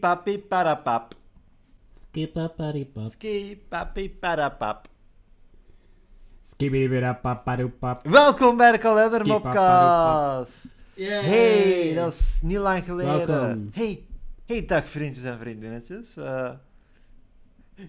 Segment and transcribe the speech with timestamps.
[0.00, 1.14] papi parapap.
[2.08, 3.10] Skipaparipap.
[3.10, 4.88] Ski papi parapap.
[6.40, 8.06] Skibidibidapappadoepap.
[8.06, 9.54] Welkom bij de Kalender Skipapadoepap.
[9.54, 10.66] Mopcast.
[10.94, 11.24] Yay!
[11.24, 13.26] Hey, dat is niet lang geleden.
[13.26, 13.70] Welkom.
[13.72, 14.06] Hey,
[14.46, 16.16] hey, dag vriendjes en vriendinnetjes.
[16.16, 16.50] Eh,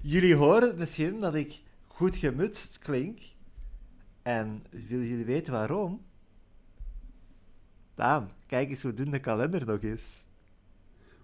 [0.02, 3.20] jullie horen het misschien dat ik goed gemutst klink.
[4.21, 6.02] En willen jullie weten waarom?
[7.95, 10.27] Daan, kijk eens hoe dun de kalender nog is.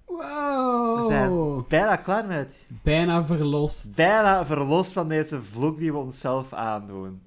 [0.08, 1.68] We zijn Wow!
[1.68, 3.96] bijna klaar met Bijna verlost.
[3.96, 7.22] bijna verlost van deze vloek die we onszelf aandoen.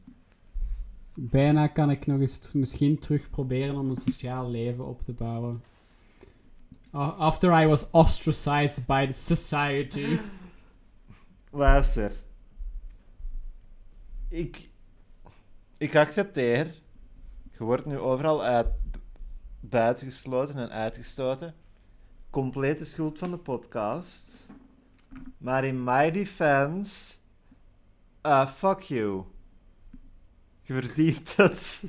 [1.15, 5.63] Bijna kan ik nog eens misschien terug proberen om een sociaal leven op te bouwen.
[6.93, 10.19] After I was ostracized by the society.
[11.51, 12.13] Luister.
[14.29, 14.69] Ik,
[15.79, 16.75] ik accepteer.
[17.59, 18.67] Je wordt nu overal uit,
[19.61, 21.55] buitengesloten en uitgestoten.
[22.31, 24.47] Complete schuld van de podcast.
[25.39, 27.17] Maar in my defense...
[28.23, 29.25] uh, fuck you.
[30.63, 31.85] Je verdient het.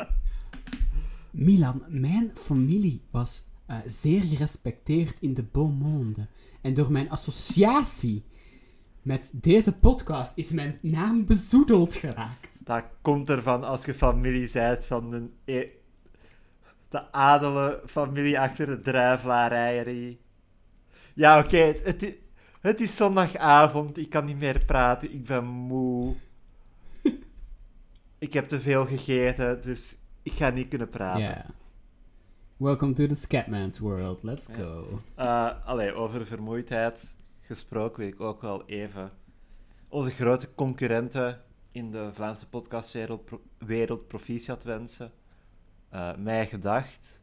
[1.30, 6.26] Milan, mijn familie was eh, zeer gerespecteerd in de beau monde.
[6.60, 8.24] En door mijn associatie
[9.02, 12.60] met deze podcast is mijn naam bezoedeld geraakt.
[12.64, 15.68] Dat komt ervan als je familie bent van de, e-
[16.90, 20.20] de adele familie achter de druivlaarrijerie.
[21.14, 22.18] Ja, oké, het, i-
[22.60, 26.14] het is zondagavond, ik kan niet meer praten, ik ben moe.
[28.18, 31.22] ik heb te veel gegeten, dus ik ga niet kunnen praten.
[31.22, 31.46] Ja.
[32.56, 34.22] Welcome to the Scatman's world.
[34.22, 34.54] Let's Ja.
[34.54, 35.00] go.
[35.14, 39.10] Eh, allee, over vermoeidheid gesproken wil ik ook wel even
[39.88, 45.12] onze grote concurrenten in de Vlaamse podcastwereld pro- wereld proficiat wensen.
[45.90, 47.20] Eh mij gedacht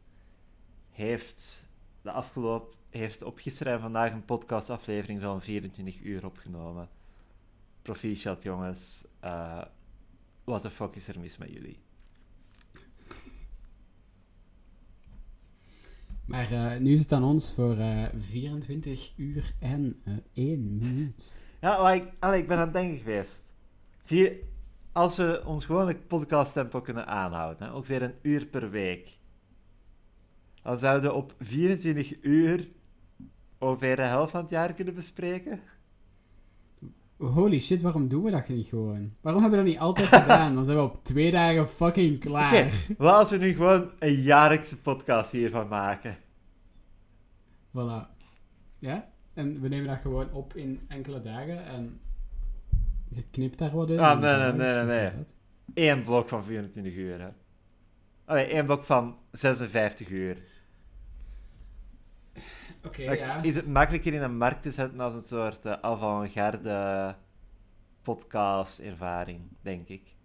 [0.90, 1.68] heeft,
[2.02, 6.88] de afgelopen, heeft op gisteren en vandaag een podcastaflevering van 24 uur opgenomen.
[7.82, 9.62] Proficiat jongens, Eh
[10.44, 11.78] wat de fuck is er mis met jullie?
[16.24, 21.34] Maar eh, nu is het aan ons voor eh 24 uur en eh 1 minuut.
[21.60, 23.42] Ja, maar ik, allee, ik ben aan het denken geweest.
[24.04, 24.36] Vier,
[24.98, 29.18] als we ons gewone podcasttempo kunnen aanhouden, hè, ongeveer een uur per week,
[30.62, 32.68] dan zouden we op 24 uur
[33.58, 35.60] ongeveer de helft van het jaar kunnen bespreken.
[37.16, 39.12] Holy shit, waarom doen we dat niet gewoon?
[39.20, 40.54] Waarom hebben we dat niet altijd gedaan?
[40.54, 42.72] Dan zijn we op twee dagen fucking klaar.
[42.98, 46.16] wat als we nu gewoon een jaarlijkse podcast hiervan maken?
[47.68, 48.16] Voilà.
[48.78, 49.10] Ja?
[49.34, 52.00] En we nemen dat gewoon op in enkele dagen en
[53.08, 53.98] je knipt daar wat in.
[53.98, 55.10] Ah, nee, nee, nee, nee.
[55.74, 57.28] Eén blok van 24 uur, hè.
[58.24, 60.42] Allee, één blok van 56 uur.
[62.84, 63.42] Oké, ja.
[63.42, 67.14] is het makkelijker in een markt te zetten als een soort eh, avant-garde
[68.02, 70.16] podcast-ervaring, denk ik.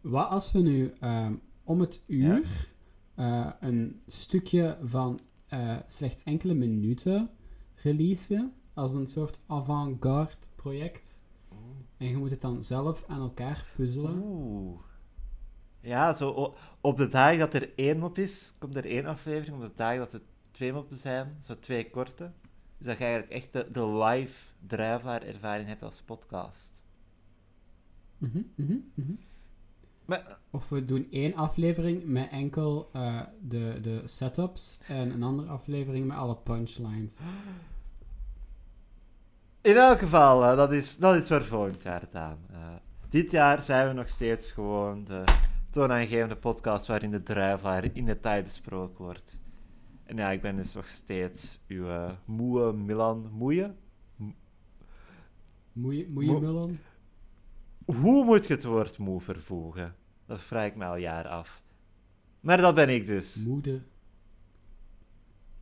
[0.00, 2.68] Wat als we nu ehm, om het uur
[3.14, 7.30] eh, een stukje van eh, slechts enkele minuten
[7.74, 11.21] releasen als een soort avant-garde project?
[12.02, 14.22] En je moet het dan zelf aan elkaar puzzelen.
[14.22, 14.80] Oeh.
[15.80, 19.56] Ja, zo op de dagen dat er één op is, komt er één aflevering.
[19.56, 22.30] Op de dagen dat er twee moppen zijn, zo twee korte.
[22.78, 26.82] Dus dat je eigenlijk echt de, de live drijflaar-ervaring hebt als podcast.
[28.18, 29.12] Mhm, mhm, mhm.
[30.04, 35.48] Maar, Of we doen één aflevering met enkel eh, de, de setups en een andere
[35.48, 37.20] aflevering met alle punchlines.
[39.62, 42.38] in elk geval, eh, dat, is, dat is voor volgend jaar gedaan.
[42.50, 42.74] Eh,
[43.08, 45.24] dit jaar zijn we nog steeds gewoon de
[45.70, 49.40] toonaangevende podcast waarin de drijflaar in detail besproken wordt.
[50.04, 53.74] En ja, ik ben dus nog steeds uw eh, moe Milan Moeie.
[55.72, 56.78] Moeie, moeie Mo- Milan?
[57.84, 59.94] Hoe moet je het woord moe vervoegen?
[60.26, 61.62] Dat vraag ik me al jaar af.
[62.40, 63.34] Maar dat ben ik dus.
[63.36, 63.84] Moeder.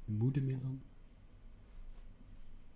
[0.04, 0.82] Moede Milan?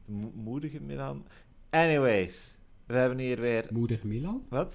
[0.05, 1.27] Mo- moedige Milan.
[1.71, 2.57] Anyways,
[2.87, 3.67] we hebben hier weer...
[3.73, 4.47] Moeder Milan?
[4.49, 4.75] Wat?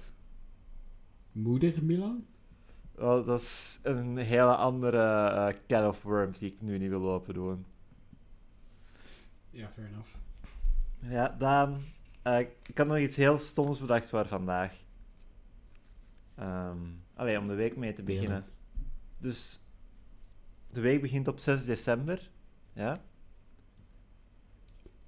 [1.32, 2.26] Moeder Milan?
[2.96, 4.98] Oh, dat is een hele andere
[5.28, 7.64] eh can of worms die ik nu niet wil open doen.
[9.50, 10.08] Ja, fair enough.
[11.00, 11.76] Ja, Daan,
[12.22, 14.72] eh, ik had nog iets heel stoms bedacht voor vandaag.
[16.34, 16.78] Ehm
[17.14, 18.42] allee, om de week mee te beginnen.
[19.18, 19.60] Dus
[20.72, 22.30] de week begint op 6 december.
[22.72, 23.00] Ja?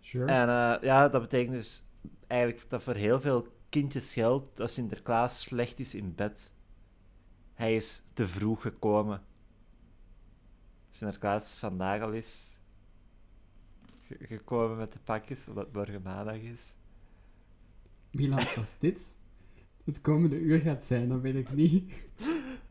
[0.05, 0.27] Sure.
[0.33, 1.85] En eh, ja, dat betekent dus
[2.27, 6.53] eigenlijk dat voor heel veel kindjes geldt dat Sinterklaas slecht is in bed.
[7.55, 9.23] Hij is te vroeg gekomen.
[10.91, 12.59] Sinterklaas vandaag al is
[14.07, 16.75] ge- gekomen met de pakjes, omdat het morgen maandag is.
[18.11, 19.15] Milan, als dit
[19.85, 21.93] het komende uur gaat zijn, dan weet ik niet.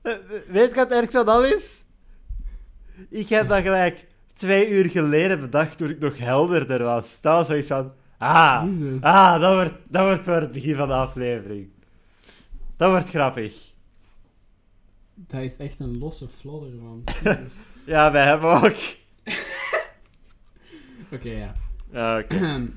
[0.02, 0.18] Eh,
[0.48, 1.84] Weet je wat het ergste van al is?
[3.10, 4.08] Ik heb dat gelijk
[4.42, 7.22] twee uur geleden bedacht toen ik nog helderder was.
[7.22, 7.92] Dat was zoiets van...
[8.18, 9.02] Ah, Jezus.
[9.02, 11.70] ah dat, wordt, dat wordt voor het begin van de aflevering.
[12.78, 13.74] Dat wordt grappig.
[15.14, 17.04] Dat is echt een losse flodder, man.
[17.86, 18.76] Ja, wij hebben ook.
[21.14, 21.54] Oké,
[21.92, 22.24] ja.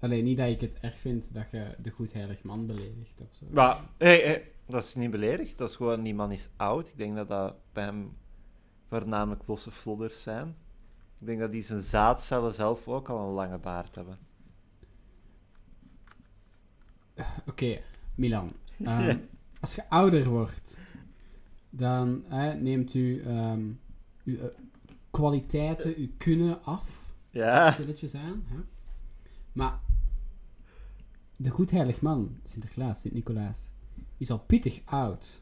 [0.00, 3.46] Alleen niet dat ik het erg vind dat je de goedheilig man beledigt of zo.
[3.50, 5.58] Maar, hey, hey, dat is niet beledigd.
[5.58, 6.88] Dat is gewoon, die man is oud.
[6.88, 8.16] Ik denk dat dat bij hem
[8.88, 10.48] voornamelijk losse flodders zijn.
[11.18, 14.18] Ik denk dat die zijn zaadcellen zelf ook al een lange baard hebben.
[17.46, 17.80] Oké,
[18.14, 18.52] Milan.
[18.84, 19.18] ehm.
[19.60, 20.78] Als je ouder wordt,
[21.70, 23.70] dan hè, neemt u ehm,
[24.24, 24.44] uw eh,
[25.10, 27.14] kwaliteiten, uw kunnen af.
[27.30, 27.72] Ja.
[27.72, 28.44] Stilletjes aan.
[28.46, 28.56] Hè?
[29.52, 29.80] Maar
[31.36, 33.70] de goedheilig man, Sinterklaas, Sint-Nicolaas,
[34.16, 35.40] is al pittig oud.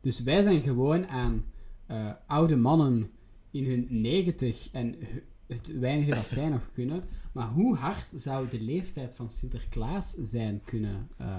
[0.00, 1.44] Dus wij zijn gewoon aan
[1.86, 3.10] eh, oude mannen
[3.50, 7.04] in hun negentig en hu- het weinige dat zij nog kunnen.
[7.32, 11.36] Maar hoe hard zou de leeftijd van Sinterklaas zijn kunnen eh,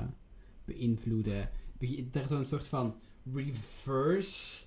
[0.65, 1.49] beïnvloeden?
[1.77, 2.95] Begi- Er zo'n soort van
[3.33, 4.65] reverse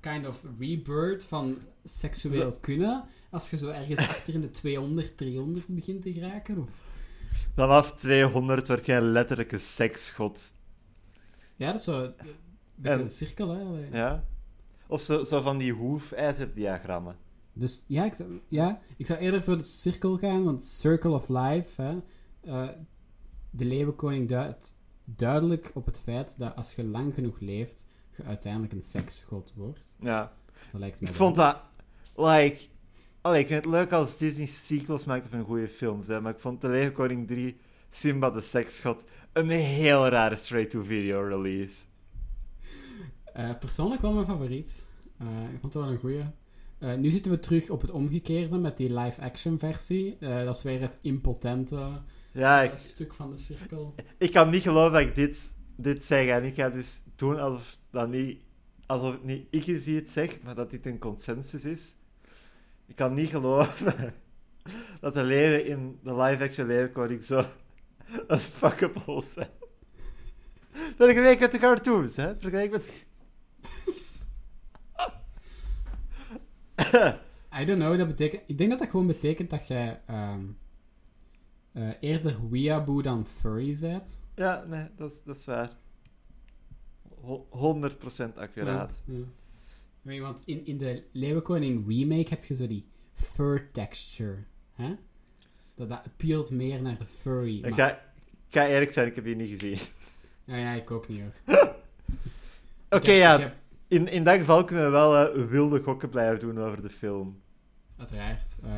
[0.00, 3.04] kind of rebirth van seksueel kunnen.
[3.30, 6.58] Als je zo ergens achter in de 200, 300 begint te geraken.
[6.58, 6.80] Of...
[7.54, 10.52] Vanaf 200 word jij letterlijk een seksgod.
[11.56, 12.02] Ja, dat is zo...
[12.02, 12.14] Een
[12.74, 13.88] beetje En- een cirkel, hè.
[13.98, 14.24] Ja.
[14.88, 17.16] Of zo, zo van die hoefijzerdiagrammen.
[17.52, 21.28] Dus ja ik, zou, ja, ik zou eerder voor de cirkel gaan, want Circle of
[21.28, 21.98] Life, hè,
[22.40, 22.68] eh,
[23.50, 24.74] de leeuwenkoning duidt
[25.04, 27.86] duidelijk op het feit dat als je lang genoeg leeft,
[28.16, 29.94] je uiteindelijk een seksgod wordt.
[30.00, 30.32] Ja.
[30.72, 31.60] Dat lijkt mij Ik vond dat...
[32.16, 32.58] Like...
[33.20, 36.40] Allee, ik vind het leuk als Disney sequels maakt van goede films, hè, maar ik
[36.40, 37.56] vond De Leeuwenkoning 3,
[37.90, 41.84] Simba de Seksgod, een heel rare straight-to-video release.
[43.36, 44.86] Eh, persoonlijk wel mijn favoriet.
[45.18, 46.24] Eh, ik vond het wel een goeie.
[46.78, 50.16] Eh, nu zitten we terug op het omgekeerde met die live-action versie.
[50.18, 51.88] Dat is weer het impotente
[52.32, 53.94] Ja, ik, stuk van de cirkel.
[54.18, 57.78] ik kan niet geloven dat ik dit, dit zeg en ik ga dus doen alsof,
[57.90, 58.40] dat niet,
[58.86, 61.94] alsof het niet ik is die het zegt, maar dat dit een consensus is.
[62.86, 64.14] Ik kan niet geloven
[65.00, 67.44] dat de leeuwen in de live-action Leeuwenkoning zo
[68.26, 69.50] een fuckable zijn.
[70.96, 72.36] Vergeleken met de cartoons, hè?
[72.38, 73.05] Vergeleken met...
[77.60, 78.42] I don't know, dat betekent...
[78.46, 80.44] Ik denk dat dat gewoon betekent dat jij ehm,
[81.72, 84.20] eh, eerder weeaboo dan furry bent.
[84.34, 85.70] Ja, nee, dat is, dat is waar.
[87.20, 87.46] Ho-
[88.30, 88.98] 100% accuraat.
[89.04, 89.22] Ja, ja.
[90.02, 94.44] Weet, want in, in de Leeuwenkoning remake heb je zo die fur texture.
[94.72, 94.94] Hè?
[95.74, 97.56] Dat, dat appealt meer naar de furry.
[97.56, 97.90] Ik maar- ga,
[98.48, 99.78] ik ga eerlijk zijn, ik heb die niet gezien.
[100.44, 101.56] Ja, ja, ik ook niet hoor.
[102.90, 103.34] Oké, Ik ja.
[103.34, 103.54] ik heb-
[103.88, 107.40] In, in dat geval kunnen we wel eh, wilde gokken blijven doen over de film.
[107.96, 108.58] Uiteraard.
[108.62, 108.70] eh,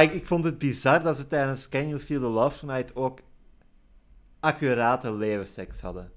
[0.00, 3.18] Like, ik vond het bizar dat ze tijdens Can You Feel the Love Tonight ook
[4.40, 6.12] accurate levensseks hadden.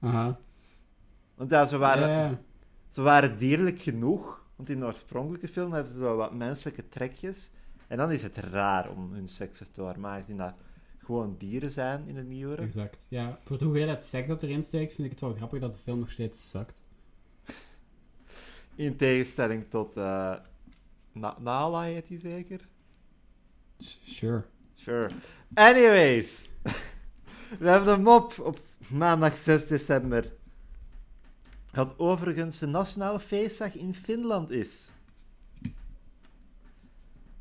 [0.00, 0.38] aha.
[1.34, 2.38] Want ja, ze waren,
[2.90, 4.42] ze waren dierlijk genoeg.
[4.56, 7.50] Want in de oorspronkelijke film hebben ze zo wat menselijke trekjes.
[7.86, 10.00] En dan is het raar om hun seks te tonen.
[10.00, 10.54] Maar dat
[10.98, 12.62] gewoon dieren zijn in het nieuwere.
[12.62, 13.06] Exact.
[13.08, 15.78] Ja, voor de hoeveelheid seks dat erin steekt, vind ik het wel grappig dat de
[15.78, 16.80] film nog steeds sukt.
[18.76, 20.34] In tegenstelling tot eh
[21.12, 22.60] Na- Nala heet die zeker?
[23.78, 24.44] Sure.
[24.74, 25.10] Sure.
[25.54, 26.50] Anyways.
[27.58, 30.32] We hebben de mop op maandag 6 december.
[31.70, 34.90] Dat overigens de nationale feestdag in Finland is.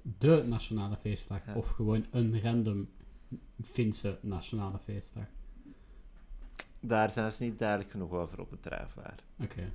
[0.02, 1.46] De nationale feestdag.
[1.46, 1.54] Ja.
[1.54, 2.90] Of gewoon een random
[3.62, 5.26] Finse nationale feestdag.
[6.80, 9.20] Daar zijn ze niet duidelijk genoeg over op het drijfwaar.
[9.40, 9.72] Oké.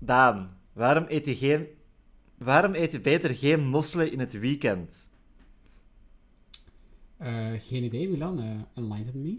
[0.00, 1.66] Daan, waarom eet je, geen,
[2.38, 5.08] waarom eet je beter geen mosselen in het weekend?
[7.16, 8.40] Eh, geen idee, Milan.
[8.40, 9.38] eh enlighten me.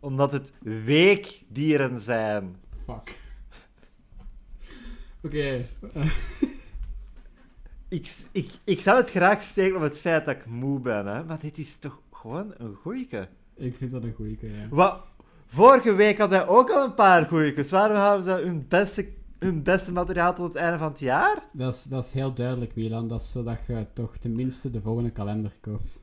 [0.00, 0.52] Omdat het
[0.84, 2.56] weekdieren zijn.
[2.84, 3.16] Fuck.
[5.24, 5.66] Oké.
[7.88, 11.24] Ik, ik, ik zou het graag steken op het feit dat ik moe ben, hè?
[11.24, 13.28] maar dit is toch gewoon een goeieke.
[13.54, 14.68] ik vind dat een goeie, ja.
[14.70, 15.00] Wat?
[15.46, 17.70] Vorige week hadden wij ook al een paar goeiekes.
[17.70, 19.08] Waarom hebben ze hun beste,
[19.38, 21.48] hun beste materiaal tot het einde van het jaar?
[21.52, 23.08] Dat is, dat is heel duidelijk, Milan.
[23.08, 26.00] Dat is zodat je toch tenminste de volgende kalender koopt.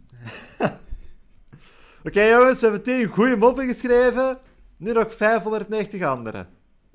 [2.08, 4.38] Oké jongens, we hebben 10 goede moppen geschreven.
[4.78, 6.46] Nu nog 590 andere.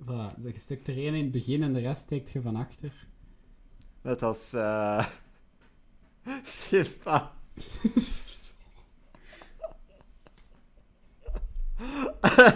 [0.03, 2.93] Voilà, je steekt er één in het begin en de rest steekt je van achter.
[4.03, 4.53] Net als...
[4.53, 5.07] eh
[6.45, 7.33] Simpa.
[12.21, 12.53] Eh,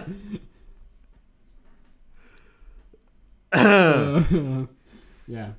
[5.36, 5.56] ja.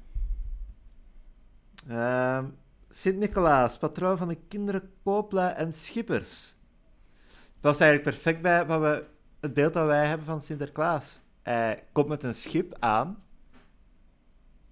[1.87, 2.45] Ehm,
[2.89, 6.55] Sint-Nicolaas, patroon van de kinderen, kooplui en schippers.
[7.61, 9.05] Dat is eigenlijk perfect bij wat we,
[9.39, 11.19] het beeld dat wij hebben van Sinterklaas.
[11.41, 13.23] Hij komt met een schip aan.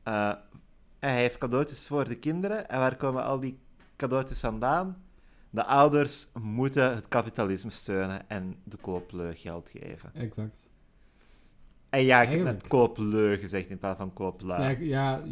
[0.03, 0.33] Eh,
[0.99, 2.69] hij heeft cadeautjes voor de kinderen.
[2.69, 3.59] En waar komen al die
[3.95, 5.03] cadeautjes vandaan?
[5.49, 10.13] De ouders moeten het kapitalisme steunen en de kooplui geld geven.
[10.13, 10.70] Exact.
[11.91, 12.62] En ja, ik heb Eigenlijk.
[12.62, 14.62] net koopleu gezegd in plaats van kooplui.
[14.62, 15.24] Ja, ik- ja,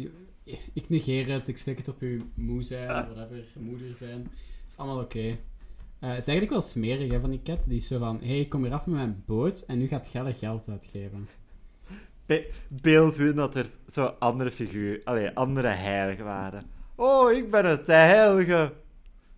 [0.72, 4.30] ik negeer het, ik steek het op uw moe zijn, whatever, moeder zijn.
[4.66, 5.18] is allemaal oké.
[5.18, 7.64] Eh, het is eigenlijk wel smerig hè, van die cat.
[7.68, 9.86] Die is zo van, hé, hey, ik kom hier af met mijn boot en nu
[9.86, 11.28] gaat Gelle geld uitgeven.
[12.26, 16.70] Be- beeld hun dat er zo andere figuur, allee, andere heiligen waren.
[16.94, 18.72] Oh, ik ben het, de heilige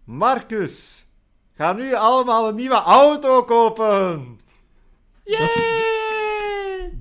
[0.04, 1.06] Marcus.
[1.54, 4.38] Ga nu allemaal een nieuwe auto kopen.
[5.24, 5.90] Yay!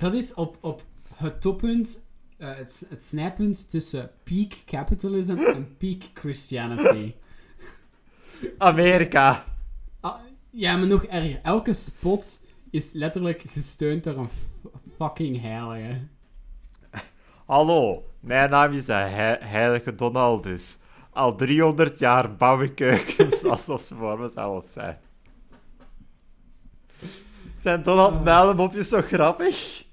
[0.02, 0.84] Dat is op, op
[1.16, 2.06] het toppunt,
[2.38, 7.14] eh, het, het snijpunt tussen peak capitalism en peak Christianity.
[8.58, 9.46] Amerika.
[10.00, 10.16] Ah,
[10.50, 11.40] ja, maar nog erger.
[11.42, 14.30] Elke spot is letterlijk gesteund door een
[14.98, 16.08] fucking heilige.
[17.46, 20.78] Hallo, mijn naam is de he- heilige Donaldus.
[21.10, 24.98] Al 300 jaar bouw ik keukens alsof ze voor mezelf zijn.
[27.58, 29.90] Zijn Donald Muilenmopjes zo grappig?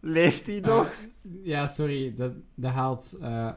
[0.00, 0.84] Leeft hij nog?
[0.86, 0.90] Ah,
[1.42, 3.16] ja, sorry, dat, dat haalt...
[3.20, 3.50] eh,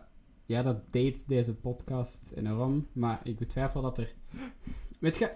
[0.46, 4.14] ja, dat deed deze podcast enorm, maar ik betwijfel dat er...
[5.00, 5.32] Weet je,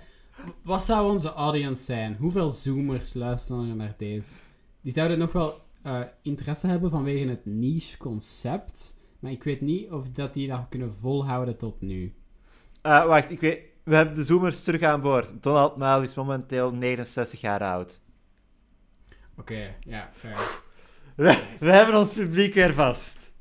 [0.64, 2.16] wat zou onze audience zijn?
[2.16, 4.40] Hoeveel zoomers luisteren er naar deze?
[4.82, 9.92] Die zouden nog wel eh, interesse hebben vanwege het niche concept, maar ik weet niet
[9.92, 12.14] of dat die dat kunnen volhouden tot nu.
[12.82, 13.60] Eh, wacht, ik weet...
[13.84, 15.44] We hebben de zoomers terug aan boord.
[15.44, 18.02] Donald Muil is momenteel 69 jaar oud.
[19.38, 20.64] Oké, ja, fair.
[21.16, 23.32] We, we hebben ons publiek weer vast.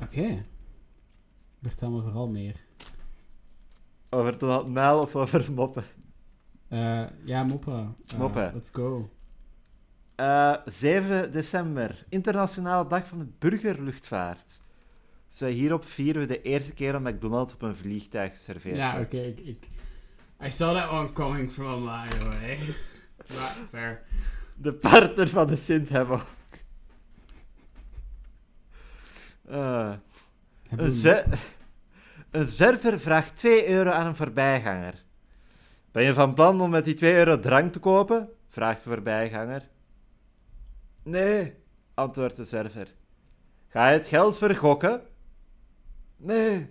[0.00, 0.44] Oké.
[1.62, 2.54] Vertel me vooral meer.
[4.10, 5.84] Over Donald Muil of over moppen?
[6.68, 7.94] Eh, ja, moppen.
[8.12, 8.50] Eh, Moppen.
[8.54, 9.10] Let's go.
[10.14, 14.60] Eh, 7 december, Internationale Dag van de Burgerluchtvaart.
[15.30, 18.92] Dus eh, hierop vieren we de eerste keer dat McDonald's op een vliegtuig geserveerd Ja,
[18.96, 19.14] wordt.
[19.14, 19.22] oké.
[19.22, 19.68] ik, ik...
[20.46, 22.58] I saw that one coming from a mile away.
[23.36, 24.02] Maar, fair.
[24.54, 26.26] De partner van de Sint hebben ook.
[29.48, 29.92] Eh,
[30.76, 31.24] een, zwe-
[32.30, 34.94] een zwerver vraagt 2 euro aan een voorbijganger.
[35.92, 38.28] Ben je van plan om met die 2 euro drank te kopen?
[38.48, 39.68] vraagt de voorbijganger.
[41.02, 41.54] Nee,
[41.94, 42.94] antwoordt de zwerver.
[43.68, 45.02] Ga je het geld vergokken?
[46.16, 46.70] Nee.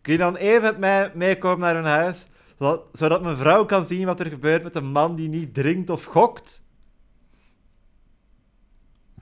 [0.00, 2.26] Kun je dan even met mij meekomen naar hun huis,
[2.58, 5.90] zodat, zodat mijn vrouw kan zien wat er gebeurt met een man die niet drinkt
[5.90, 6.62] of gokt?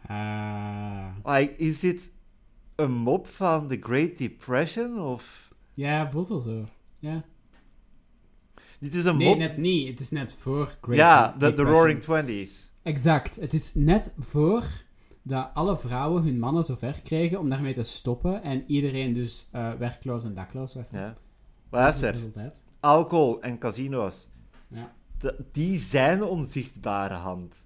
[0.07, 1.07] Ah.
[1.25, 2.13] Like, is dit
[2.77, 5.01] een mop van The Great Depression?
[5.01, 5.51] Of...
[5.75, 6.69] Ja, voelt wel zo.
[7.01, 7.25] Ja.
[8.81, 9.39] Dit is een Nee, mop...
[9.39, 9.89] net niet.
[9.89, 11.75] Het is net voor Great ja, De- de, de Depression.
[11.75, 12.73] Roaring Twenties.
[12.83, 13.37] Exact.
[13.37, 14.65] Het is net voor
[15.23, 19.49] dat alle vrouwen hun mannen zo ver kregen om daarmee te stoppen en iedereen dus
[19.53, 20.93] eh, werkloos en dakloos werd.
[20.93, 21.17] Ja.
[21.71, 22.63] Dat is het resultaat.
[22.83, 24.29] Alcohol en casino's,
[24.69, 24.93] Ja.
[25.53, 27.65] die zijn onzichtbare hand.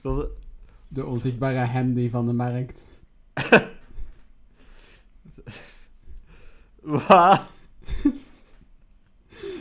[0.00, 0.28] Dat-
[0.88, 2.86] De onzichtbare handy van de markt.
[6.80, 7.42] Wat?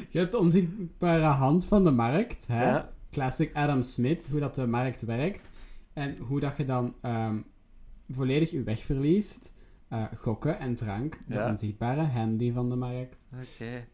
[0.10, 2.48] Je hebt de onzichtbare hand van de markt.
[2.48, 2.66] Hè?
[2.70, 2.90] Ja.
[3.12, 5.50] Classic Adam Smith, hoe dat de markt werkt.
[5.94, 7.38] En hoe dat je dan ehm,
[8.10, 9.54] volledig je weg verliest.
[9.88, 11.20] Eh, gokken en drank.
[11.28, 11.50] De Ja.
[11.50, 13.18] onzichtbare handy van de markt.
[13.34, 13.88] Oké.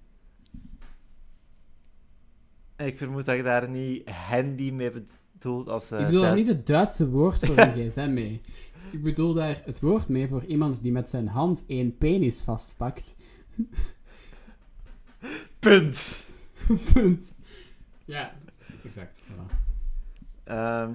[2.77, 5.91] Ik vermoed dat je daar niet handy mee bedoelt als...
[5.91, 8.41] eh, ik bedoel daar niet het Duitse woord voor een gsm mee.
[8.91, 13.15] Ik bedoel daar het woord mee voor iemand die met zijn hand één penis vastpakt.
[15.59, 16.25] Punt.
[16.93, 17.33] Punt.
[18.05, 18.33] Ja,
[18.83, 19.21] exact.
[19.21, 19.55] Voilà.
[20.43, 20.91] Ehm,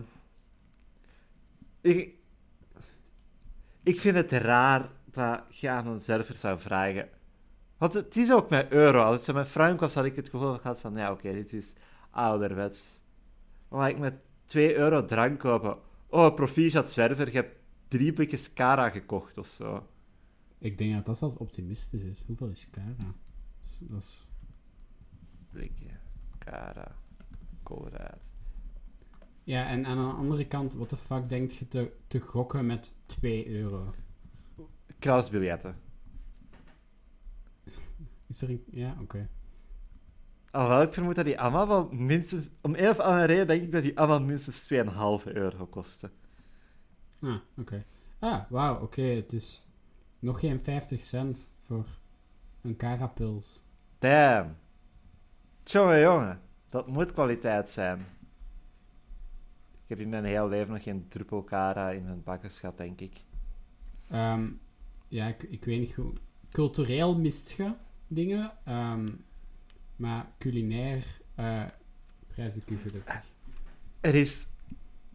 [1.81, 2.15] ik,
[3.87, 7.09] ik vind het raar dat je aan een zwerver zou vragen.
[7.79, 9.03] Want het is ook met euro.
[9.03, 10.97] Als het met frank was, had ik het gevoel gehad van...
[10.97, 11.73] Ja, oké, dit is
[12.11, 13.03] ouderwets.
[13.69, 14.15] Maar ik met
[14.45, 15.77] 2 euro drank kopen...
[16.09, 17.57] Oh, proficiat zwerver, je hebt
[17.89, 19.87] drie blikjes Cara gekocht of zo.
[20.59, 22.23] Ik denk dat dat zelfs optimistisch is.
[22.27, 23.15] Hoeveel is Cara?
[23.81, 24.29] Dat is-
[25.51, 25.91] blikje.
[26.39, 26.97] Cara.
[27.63, 28.23] Colruyt.
[29.47, 32.95] Ja, en aan de andere kant, wat de fuck denkt je te, te gokken met
[33.05, 33.95] 2 euro?
[34.99, 35.77] Kruisbiljetten.
[38.29, 38.65] Is er een...
[38.71, 39.29] Ja, oké.
[40.51, 42.49] Alhoewel, ik vermoed dat die allemaal wel minstens...
[42.61, 44.69] Om een of andere reden denk ik dat die allemaal minstens
[45.27, 46.11] 2,5 euro kosten.
[47.21, 47.85] Ah, oké.
[48.19, 49.03] Ah, wauw, oké.
[49.03, 49.67] Het is
[50.19, 51.87] nog geen 50 cent voor
[52.61, 53.63] een carapils.
[53.99, 54.57] Damn.
[55.63, 58.07] Tjonge jongen, dat moet kwaliteit zijn.
[59.87, 63.13] Ik heb in mijn heel leven nog geen druppel cara in mijn gehad, denk ik.
[64.11, 64.49] Ehm,
[65.09, 66.19] ja, ik, ik weet niet goed.
[66.51, 67.73] Cultureel mist je
[68.07, 69.09] dingen, ehm,
[69.97, 71.65] maar culinair uh,
[72.27, 73.25] prijs ik u gelukkig.
[74.01, 74.47] Er is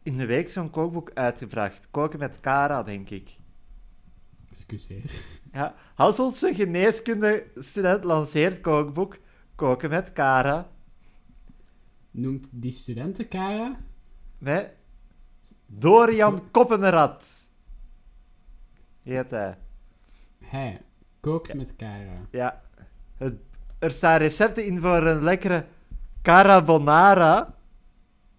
[0.04, 1.88] in de week zo'n kookboek uitgebracht.
[1.92, 3.38] Koken met cara, denk ik.
[4.50, 5.12] Excuseer.
[5.54, 9.18] Ja, Hasselse geneeskunde-student lanceert kookboek
[9.56, 10.72] Koken met cara.
[12.12, 13.80] Noemt die studenten cara?
[14.42, 14.68] Nee.
[15.66, 17.26] Dorian Koppenrad.
[19.04, 19.58] Heet hij.
[20.40, 20.82] Hij
[21.20, 22.26] kookt met cara.
[22.32, 22.62] Ja.
[23.18, 23.34] Het,
[23.80, 25.66] er staan recepten in voor een lekkere
[26.22, 27.56] carbonara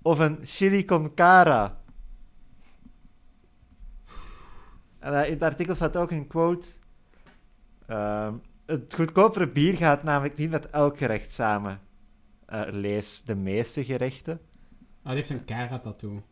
[0.03, 1.81] of een chili con cara.
[4.99, 6.67] En uh, in het artikel staat ook een quote.
[7.87, 8.35] Ehm,
[8.67, 11.81] het goedkopere bier gaat namelijk niet met elk gerecht samen.
[12.49, 14.41] Uh, lees de meeste gerechten.
[15.05, 16.23] Die heeft een cara-tattoo.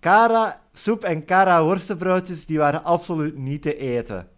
[0.00, 4.28] Cara, soep en cara worstenbroodjes, die waren absoluut niet te eten.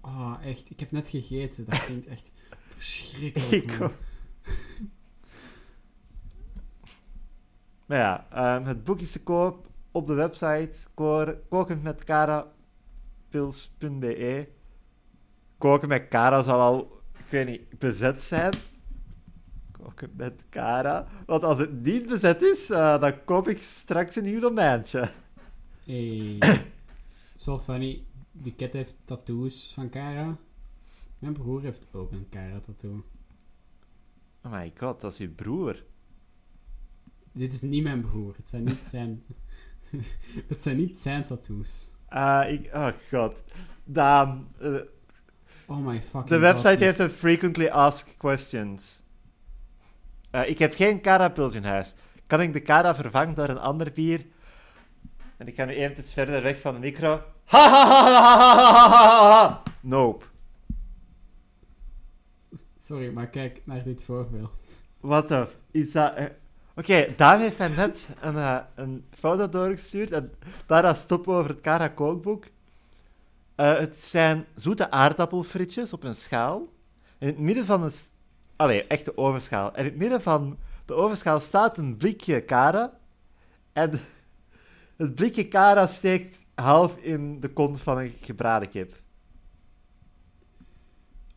[0.00, 0.70] Oh, echt.
[0.70, 1.64] Ik heb net gegeten.
[1.64, 2.32] Dat klinkt echt
[2.76, 3.92] verschrikkelijk, Ik man.
[7.86, 14.48] Maar ja, ehm, het boek is te koop op de website ko- kokendmetcarapils.be.
[15.58, 18.52] Koken met cara zal al, ik weet niet, bezet zijn.
[19.82, 21.06] Koken met cara.
[21.26, 25.10] Want als het niet bezet is, eh, dan koop ik straks een nieuw domeintje.
[25.84, 26.36] Hey.
[26.38, 28.04] Het is wel funny.
[28.32, 30.36] Die ket heeft tattoos van Cara.
[31.18, 33.04] Mijn broer heeft ook een Cara-tattoo.
[34.42, 35.84] Oh my god, dat is je broer.
[37.32, 38.34] Dit is niet mijn broer.
[38.36, 39.22] Het zijn niet zijn...
[40.48, 41.90] het zijn niet zijn tattoos.
[42.08, 43.42] Ah, ik, oh god.
[43.84, 44.80] Daan, eh,
[45.68, 49.02] Oh my fucking De website heeft een frequently asked questions.
[50.30, 51.94] Eh, ik heb geen Cara-pils in huis.
[52.26, 54.26] Kan ik de Cara vervangen door een ander bier?
[55.36, 57.22] En ik ga nu eventjes verder weg van de micro.
[57.44, 59.62] Ha ha ha ha ha ha ha ha!
[59.80, 60.24] Nope.
[62.76, 64.50] Sorry, maar kijk naar dit voorbeeld.
[65.00, 65.46] What the...
[65.70, 66.14] Is dat...
[66.14, 66.24] eh,
[66.76, 70.10] Oké, Daan heeft mij net een, een foto doorgestuurd.
[70.12, 70.32] En
[70.66, 72.44] daar stoppen over het Cara kookboek.
[73.54, 76.68] Eh, het zijn zoete aardappelfrietjes op een schaal.
[77.18, 77.92] In het midden van een...
[78.58, 79.74] Allee, echte ovenschaal.
[79.74, 82.98] En in het midden van de ovenschaal staat een blikje Cara.
[83.72, 83.90] En
[84.96, 89.02] het blikje Cara steekt half in de kont van een gebraden kip.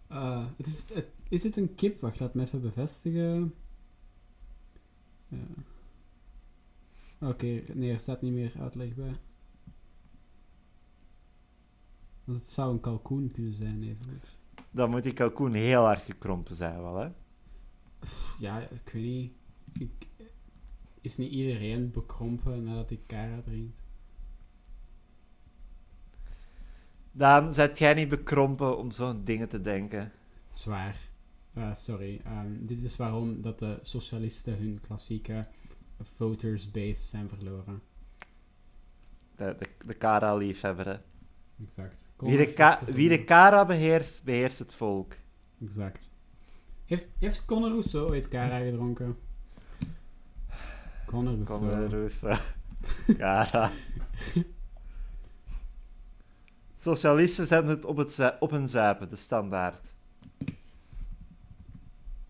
[0.08, 2.02] Eh, het is, het, is het een kip?
[2.02, 3.54] Wacht, laat me even bevestigen.
[5.28, 5.38] Ja.
[7.20, 9.20] Oké, nee, er staat niet meer uitleg bij.
[12.24, 14.41] Want het zou een kalkoen kunnen zijn, evengoed.
[14.72, 17.10] Dan moet die kalkoen heel hard gekrompen zijn wel, hè?
[18.40, 19.34] Ja, ik weet niet.
[19.80, 20.08] Ik,
[21.02, 23.80] is niet iedereen bekrompen nadat hij Cara drinkt?
[27.12, 30.12] Daan, zet jij niet bekrompen om zo'n dingen te denken?
[30.50, 30.98] Zwaar.
[31.54, 32.22] Eh, sorry.
[32.24, 35.44] Ehm, dit is waarom dat de socialisten hun klassieke
[36.00, 37.82] voters base zijn verloren.
[39.36, 40.98] De, de, de Cara-liefhebber, hè?
[41.64, 42.08] Exact.
[42.18, 45.14] Wie de, wie de Cara beheerst, beheerst het volk.
[45.62, 46.10] Exact.
[46.86, 49.18] Heeft, heeft Conor Rousseau ooit Cara gedronken?
[51.06, 51.66] Conor Rousseau.
[51.66, 52.20] maar, Roes.
[53.18, 53.72] Cara.
[56.78, 59.94] Socialisten zetten het op, het op hun zuipen, de standaard.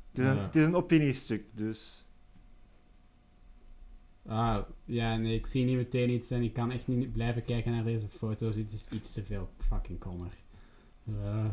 [0.09, 0.43] Het is, een, Ja.
[0.43, 2.00] het is een opiniestuk, dus...
[4.27, 7.71] Ah, ja, nee, ik zie niet meteen iets en ik kan echt niet blijven kijken
[7.71, 8.55] naar deze foto's.
[8.55, 10.33] Het is iets te veel fucking Conor.
[11.05, 11.45] Eh,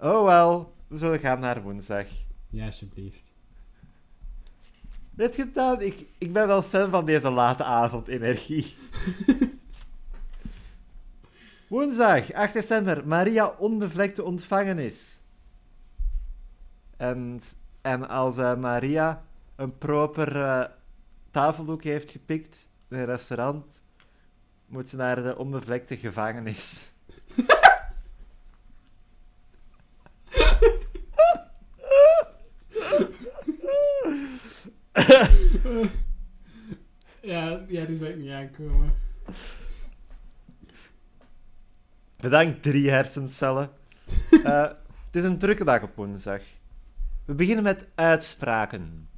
[0.00, 2.06] Oh wel, we zullen gaan naar woensdag.
[2.50, 3.32] ja, alsjeblieft.
[5.16, 5.80] Je dat?
[5.80, 8.74] Ik, ik ben wel fan van deze late avond energie.
[11.68, 15.20] Woensdag, 8 december, Maria onbevlekte ontvangenis.
[16.96, 17.40] En,
[17.80, 19.24] en als eh, Maria
[19.58, 20.64] een proper eh, uh,
[21.30, 23.82] tafeldoek heeft gepikt in een restaurant,
[24.66, 26.92] moet ze naar de onbevlekte gevangenis.
[37.20, 38.94] ja, ja, die zou ik niet aankomen.
[42.16, 43.70] Bedankt, drie hersencellen.
[44.44, 44.62] Eh,
[45.06, 46.42] het is een drukke dag op woensdag.
[47.24, 49.08] We beginnen met uitspraken.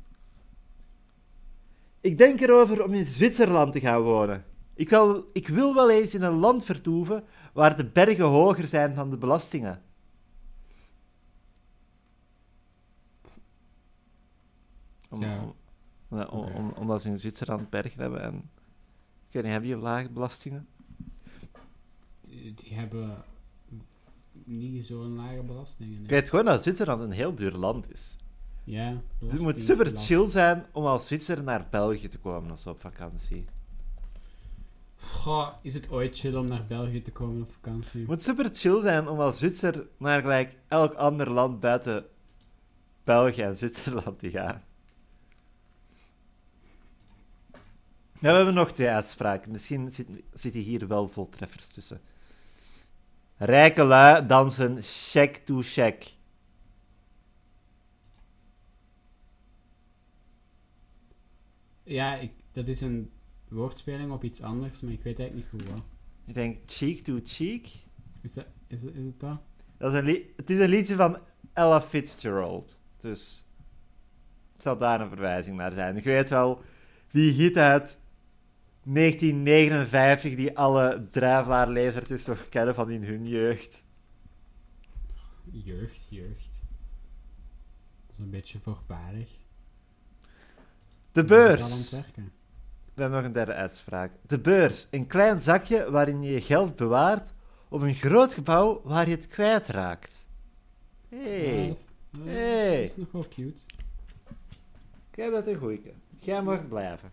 [2.00, 4.44] Ik denk erover om in Zwitserland te gaan wonen.
[4.74, 8.94] Ik wil, ik wil wel eens in een land vertoeven waar de bergen hoger zijn
[8.94, 9.82] dan de belastingen.
[15.08, 15.54] Om, Ja.
[16.08, 18.34] om- om- omdat ze in Zwitserland bergen hebben en...
[19.28, 20.68] Ik weet niet, hebben die lage belastingen?
[22.20, 23.24] Die, die hebben
[24.44, 25.92] niet zo'n lage belastingen.
[25.94, 26.02] nee.
[26.02, 28.16] Ik weet gewoon dat Zwitserland een heel duur land is.
[28.70, 30.06] Ja, Dus het moet super last.
[30.06, 33.44] chill zijn om als Zwitser naar België te komen zo op vakantie.
[34.96, 38.00] Goh, is het ooit chill om naar België te komen op vakantie?
[38.00, 42.06] Het moet super chill zijn om als Zwitser naar gelijk elk ander land buiten
[43.04, 44.62] België en Zwitserland te gaan.
[48.20, 49.50] Ja, we hebben nog twee uitspraken.
[49.52, 52.00] Misschien zit- zitten hier wel vol treffers tussen.
[53.36, 56.18] Rijke lui dansen check to check.
[61.90, 63.10] Ja, ik, dat is een
[63.48, 65.84] woordspeling op iets anders, maar ik weet eigenlijk niet goed wat.
[66.26, 67.68] Ik denk cheek to cheek.
[68.20, 69.40] Is, dat, is, het- is het dat?
[69.76, 71.18] Dat is een het is een liedje van
[71.52, 72.78] Ella Fitzgerald.
[73.00, 73.44] Dus
[74.52, 75.96] het zal daar een verwijzing naar zijn.
[75.96, 76.62] Ik weet wel,
[77.10, 77.98] die hit uit
[78.82, 83.84] 1959 die alle drijflaarlezers dus toch kennen van in hun jeugd.
[85.50, 86.48] Jeugd, jeugd.
[88.06, 89.38] Dat is een beetje voorbarig.
[91.12, 91.90] De beurs.
[91.90, 92.02] We
[93.06, 94.12] hebben nog een derde uitspraak.
[94.26, 94.86] De beurs.
[94.90, 97.32] Een klein zakje waarin je je geld bewaart.
[97.68, 100.26] Of een groot gebouw waar je het kwijtraakt.
[101.08, 101.84] Ja, Hey, dat,
[102.26, 102.80] eh, Hey.
[102.80, 103.62] dat is nog wel cute.
[105.10, 105.92] kijk dat een goeie.
[106.18, 107.10] Jij mag blijven.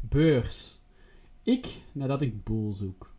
[0.00, 0.78] Beurs.
[1.42, 3.12] Ik nadat ik boel zoek.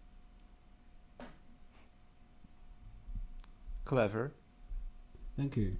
[3.83, 4.31] Clever.
[5.35, 5.79] Dank u.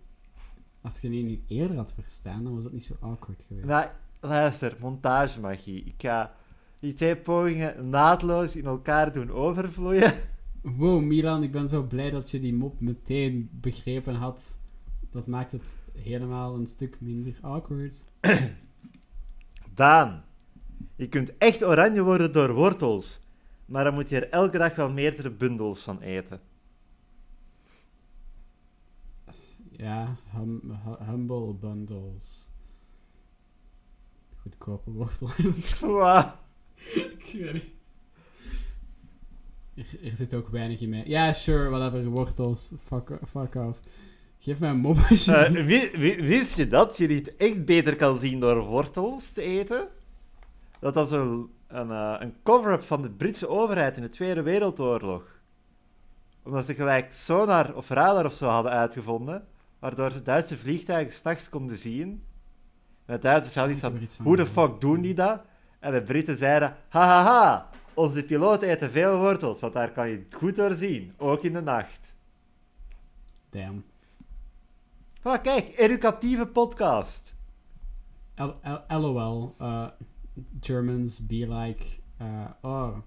[0.81, 3.67] Als je die nu eerder had verstaan, dan was het niet zo awkward geweest.
[3.67, 3.87] Nou,
[4.19, 5.83] luister, montagemagie.
[5.83, 6.33] Ik ga
[6.79, 10.13] die twee pogingen naadloos in elkaar doen overvloeien.
[10.61, 14.57] Wow, Milan, ik ben zo blij dat je die mop meteen begrepen had.
[15.09, 18.03] Dat maakt het helemaal een stuk minder awkward.
[19.75, 20.23] Daan,
[20.95, 23.19] je kunt echt oranje worden door wortels.
[23.65, 26.39] Maar dan moet je er elke dag wel meerdere bundels van eten.
[29.81, 32.47] Ja, hum- hu- humble bundles.
[34.41, 35.29] Goedkope wortel.
[35.81, 36.23] Wow.
[36.95, 37.65] ik weet niet.
[39.75, 41.03] Er, er zit ook weinig in mij.
[41.05, 42.71] Ja, sure, whatever, wortels.
[42.83, 43.79] Fuck, fuck off.
[44.39, 45.35] Geef mij een mop als je...
[45.35, 49.41] Eh, wi- wi- wist je dat je het echt beter kan zien door wortels te
[49.41, 49.87] eten?
[50.79, 55.39] Dat was een, een, eh, een cover-up van de Britse overheid in de Tweede Wereldoorlog.
[56.43, 59.47] Omdat ze gelijk sonar of radar of zo hadden uitgevonden,
[59.81, 62.23] waardoor ze Duitse vliegtuigen s'nachts konden zien.
[63.05, 65.41] En de Duitsers hadden iets Ik van, iets van hoe de fuck doen die dat?
[65.79, 70.35] En de Britten zeiden, hahaha, onze piloten eten veel wortels, want daar kan je het
[70.35, 72.15] goed door zien, ook in de nacht.
[73.49, 73.83] Damn.
[75.21, 77.35] Ah, kijk, educatieve podcast.
[78.87, 79.55] LOL.
[79.61, 79.87] uh,
[80.59, 81.83] Germans be like,
[82.21, 82.97] uh, oh,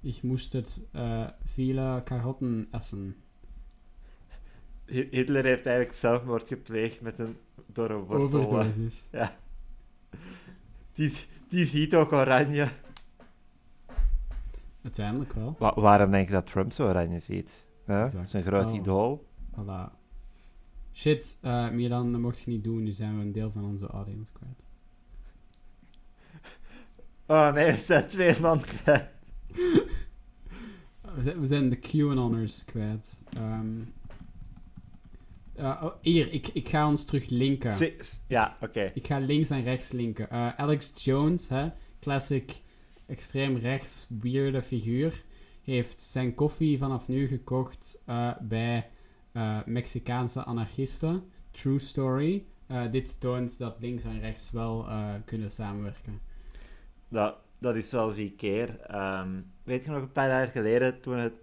[0.00, 3.16] ich moest het uh, viele Karotten essen.
[4.90, 8.40] Hi- Hitler heeft eigenlijk zelfmoord gepleegd met een, door een wortel.
[8.40, 9.04] Overdosis.
[10.92, 11.12] Die,
[11.48, 12.68] die ziet ook oranje.
[14.82, 15.56] Uiteindelijk wel.
[15.74, 17.64] waarom denk je dat Trump zo oranje ziet?
[17.86, 18.06] Huh?
[18.26, 18.74] Zijn groot Oh.
[18.74, 19.26] idool.
[19.60, 19.90] Voilà.
[20.92, 22.82] Shit, uh, Milan, dat mocht je niet doen.
[22.82, 24.62] Nu zijn we een deel van onze audience kwijt.
[27.26, 29.04] Oh nee, we zijn twee man kwijt.
[31.14, 33.18] We zijn, we zijn de QAnoners kwijt.
[33.36, 33.80] Ehm
[35.60, 37.94] uh, oh, hier, ik, ik ga ons terug linken.
[38.26, 38.90] Ja, oké.
[38.94, 40.30] Ik ga links en rechts linken.
[40.30, 41.68] Eh, Alex Jones, hè,
[42.00, 42.60] classic
[43.06, 45.22] extreem rechts weirde figuur,
[45.62, 48.88] heeft zijn koffie vanaf nu gekocht eh, bij
[49.32, 51.24] eh, Mexicaanse anarchisten.
[51.50, 52.44] True story.
[52.66, 56.20] Eh, dit toont dat links en rechts wel eh, kunnen samenwerken.
[57.08, 58.80] Dat, dat is zoals die keer.
[58.80, 61.34] ehm, weet je nog, een paar jaar geleden, toen het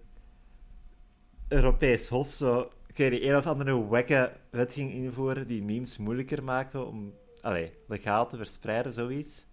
[1.48, 5.98] Europees Hof zo, ik weet niet, een of andere wekke wet ging invoeren die memes
[5.98, 9.48] moeilijker maakte om, allee, legaal te verspreiden, zoiets.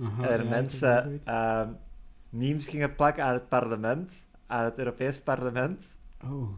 [0.00, 1.72] Aha, en er ja, mensen ehm,
[2.28, 5.98] memes gingen plakken aan het parlement, aan het Europees parlement.
[6.24, 6.48] oh.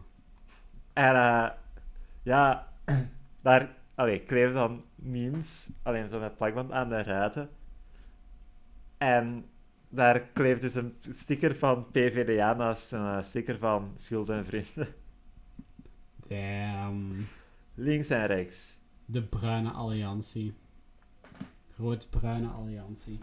[0.93, 1.49] En eh,
[2.23, 2.67] ja,
[3.41, 7.49] daar allee, kleven dan memes, alleen zo met plakband aan de ruiten,
[8.97, 9.45] En
[9.89, 14.87] daar kleeft dus een sticker van PVDA naast een sticker van Schuld en Vrienden.
[16.27, 17.27] Damn.
[17.75, 18.77] Links en rechts.
[19.05, 20.53] De bruine alliantie.
[21.77, 23.19] Rood-bruine alliantie.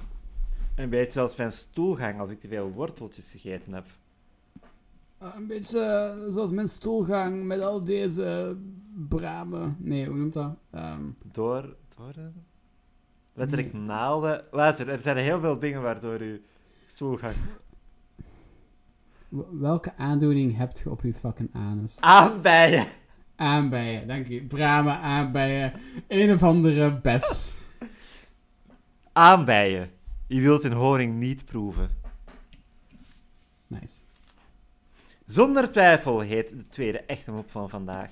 [0.75, 3.87] Een beetje zoals mijn stoelgang als ik te veel worteltjes gegeten heb.
[5.19, 8.57] Ah, een beetje eh, zoals mijn stoelgang met al deze
[9.09, 9.77] bramen.
[9.79, 10.57] Nee, hoe noemt dat?
[10.71, 11.77] Ehm, Door,
[13.33, 14.45] Letterlijk naalden.
[14.51, 16.39] Luister, er zijn heel veel dingen waardoor uw
[16.87, 17.35] stoelgang...
[19.51, 21.97] welke aandoening heb je op je fucking anus?
[22.01, 22.87] Aanbijen!
[23.37, 24.47] Aanbijen, dank u.
[24.47, 25.73] Bramen, aanbijen.
[26.09, 27.57] Een of andere bes.
[29.13, 29.91] Aanbijen.
[30.27, 31.91] Je wilt een honing niet proeven.
[33.67, 33.95] Nice.
[35.27, 38.11] Zonder twijfel heet de tweede echte mop van vandaag.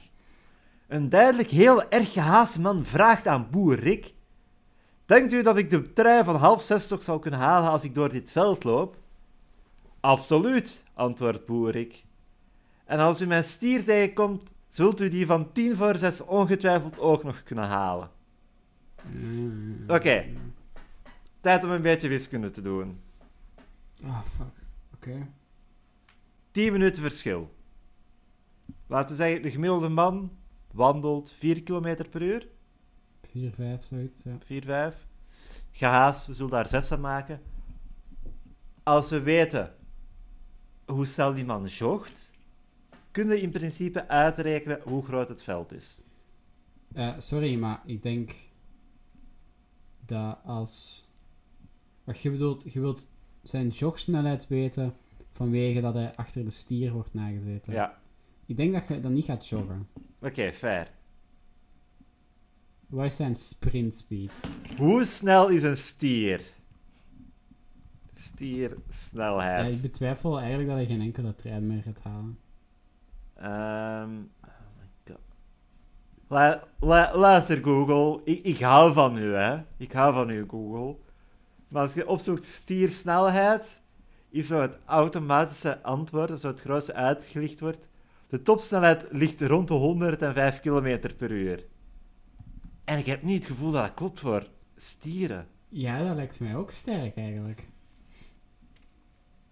[0.87, 4.13] Een duidelijk heel erg gehaaste man vraagt aan boer Rick...
[5.07, 7.95] Denkt u dat ik de trein van half zes toch zal kunnen halen als ik
[7.95, 8.97] door dit veld loop?
[10.01, 12.05] Absoluut, antwoordt boer Rick.
[12.85, 17.25] En als u mijn stier tegenkomt, zult u die van tien voor zes ongetwijfeld ook
[17.25, 18.11] nog kunnen halen.
[19.13, 19.85] Mm.
[19.87, 20.25] Oké.
[21.41, 23.01] Tijd om een beetje wiskunde te doen.
[24.05, 24.63] Oh, fuck.
[24.95, 25.29] Oké.
[26.51, 27.55] 10 minuten verschil.
[28.87, 30.37] Laten we zeggen, de gemiddelde man
[30.73, 32.49] wandelt 4 km per uur.
[33.31, 34.37] 4, 5, zoiets, ja.
[34.45, 35.07] 4, 5.
[35.71, 37.41] Gehaast, we zullen daar 6 van maken.
[38.83, 39.75] Als we weten
[40.87, 42.33] hoe snel die man jogt,
[43.11, 46.01] kunnen in principe uitrekenen hoe groot het veld is.
[46.95, 48.35] Eh, sorry, maar ik denk
[50.07, 51.05] dat als...
[52.05, 53.07] Wat je bedoelt, je wilt
[53.43, 54.95] zijn jogsnelheid weten
[55.33, 57.73] vanwege dat hij achter de stier wordt nagezeten.
[57.73, 57.99] Ja,
[58.47, 59.89] Ik denk dat je dan niet gaat joggen.
[60.21, 60.91] oké, fair.
[62.87, 64.41] Wat is zijn sprint speed?
[64.77, 66.41] Hoe snel is een stier?
[68.15, 69.75] Ja, Stiersnelheid.
[69.75, 72.39] ik betwijfel eigenlijk dat hij geen enkele trein meer gaat halen.
[73.35, 74.11] Ehm,
[74.45, 75.19] oh my god.
[76.29, 78.21] La- la- luister, Google.
[78.25, 79.63] Ik, ik hou van u, hè.
[79.77, 80.97] Ik hou van u, Google.
[81.69, 83.81] Maar als je opzoekt stiersnelheid,
[84.31, 87.89] is zo het automatische antwoord, zo het grootste uitgelicht wordt.
[88.29, 91.65] De topsnelheid ligt rond de 105 km per uur.
[92.85, 95.47] En ik heb niet het gevoel dat dat klopt voor stieren.
[95.69, 97.69] Ja, dat lijkt mij ook sterk eigenlijk.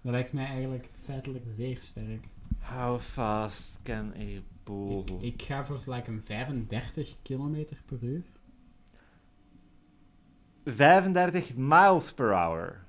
[0.03, 2.29] Dat lijkt mij eigenlijk feitelijk zeer sterk.
[2.59, 5.05] How fast can a Ik, bull?
[5.21, 8.23] ik ga voor like een 35 km per uur.
[10.65, 12.85] 35 miles per hour.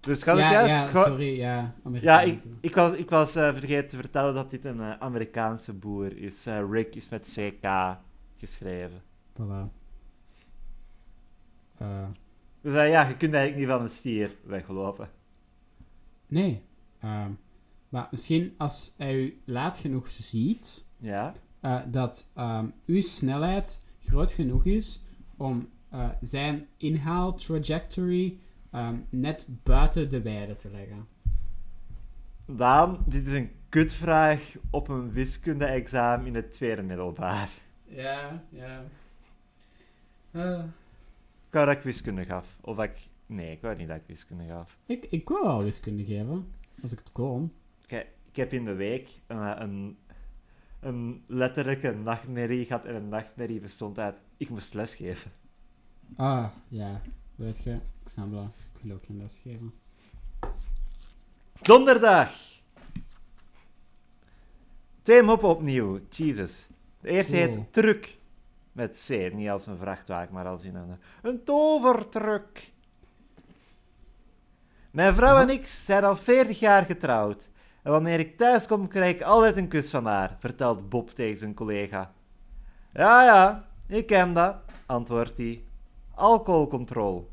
[0.00, 0.92] Dus gaat het ja, juist?
[0.94, 1.74] ja, sorry, ja.
[1.92, 5.72] Ja, ik, ik was, ik was eh, vergeten te vertellen dat dit een eh, Amerikaanse
[5.72, 6.46] boer is.
[6.46, 7.96] Eh, Rick is met CK
[8.36, 9.02] geschreven.
[9.32, 9.80] Voilà.
[12.60, 15.08] Dus ja, je kunt eigenlijk niet van een stier weglopen.
[16.32, 16.62] Nee.
[17.00, 17.30] Ehm,
[17.88, 21.32] maar misschien als hij u laat genoeg ziet, Ja?
[21.60, 25.02] eh, dat ehm, uw snelheid groot genoeg is
[25.36, 28.38] om eh, zijn inhaal trajectory
[28.70, 31.06] ehm, net buiten de weide te leggen.
[32.46, 37.48] Daan, dit is een kutvraag op een wiskunde-examen in het tweede middelbaar.
[37.84, 38.84] Ja, ja.
[40.30, 40.64] Eh,
[41.46, 42.56] Ik wou dat ik wiskunde gaf.
[42.60, 43.08] Of dat ik...
[43.32, 44.78] Nee, ik wou niet dat ik wiskunde gaf.
[44.86, 47.52] ik, ik wou wel wiskunde geven, als ik het kon.
[47.86, 49.98] Kijk, ik heb in de week een, een,
[50.80, 52.84] een letterlijke nachtmerrie gehad.
[52.84, 54.20] En een nachtmerrie bestond uit...
[54.36, 55.32] Ik moest lesgeven.
[56.16, 57.00] Ah, ja.
[57.34, 58.56] Weet je, ik snap dat.
[58.74, 59.72] Ik wil ook geen les geven.
[61.62, 62.32] Donderdag.
[65.02, 66.00] Twee moppen opnieuw.
[66.10, 66.68] Jesus.
[67.00, 68.18] De eerste heet Truck.
[68.72, 69.32] Met C.
[69.32, 70.98] Niet als een vrachtwagen, maar als in een...
[71.22, 72.71] Een tovertruck.
[74.92, 77.50] Mijn vrouw en ik zijn al 40 jaar getrouwd.
[77.82, 81.38] En wanneer ik thuis kom, krijg ik altijd een kus van haar, vertelt Bob tegen
[81.38, 82.12] zijn collega.
[82.92, 85.64] Ja, ja, ik ken dat, antwoordt hij.
[86.14, 87.24] Alcoholcontrole.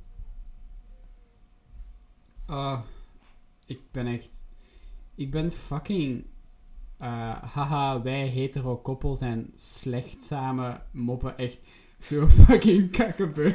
[2.45, 2.80] Ah,
[3.65, 4.43] ik ben echt...
[5.15, 6.26] Ik ben fucking...
[6.98, 11.38] eh, haha, wij hetero koppel zijn slecht samen moppen.
[11.38, 11.62] Echt
[12.00, 13.54] zo fucking kakkebeu.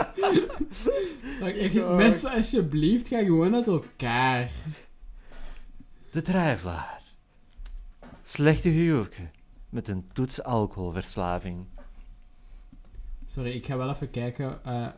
[1.64, 4.50] echt, mensen, alsjeblieft, ga gewoon uit elkaar.
[6.10, 7.02] De drijflaar.
[8.22, 9.30] Slechte huwelijken
[9.68, 11.66] met een toets alcoholverslaving.
[13.26, 14.88] Sorry, ik ga wel even kijken eh,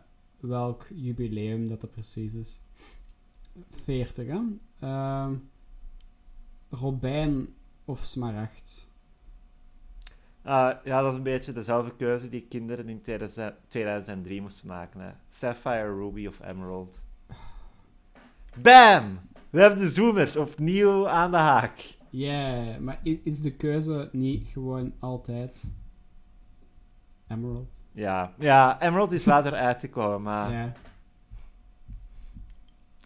[0.40, 2.56] welk jubileum dat er precies is.
[3.68, 4.40] 40, hè?
[4.80, 5.34] Ehm,
[6.70, 8.89] Robijn of Smaragd?
[10.42, 15.00] Ah, ja, dat is een beetje dezelfde keuze die kinderen in 2000 2003 moesten maken.
[15.00, 15.10] Hè.
[15.28, 17.04] Sapphire, Ruby of Emerald.
[18.62, 19.20] Bam!
[19.50, 21.96] We hebben de zoomers opnieuw aan de haak.
[22.10, 25.64] Ja, maar i- is de keuze niet gewoon altijd
[27.28, 27.74] Emerald?
[27.92, 30.50] Ja, ja Emerald is later uitgekomen, maar.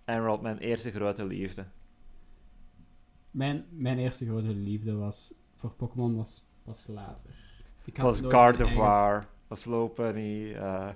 [0.04, 1.64] Emerald, mijn eerste grote liefde.
[3.30, 7.30] Mijn, mijn eerste grote liefde was voor Pokémon was pas later.
[7.84, 10.88] Ik was mijn eigen- Gardevoir, was Lopunny, eh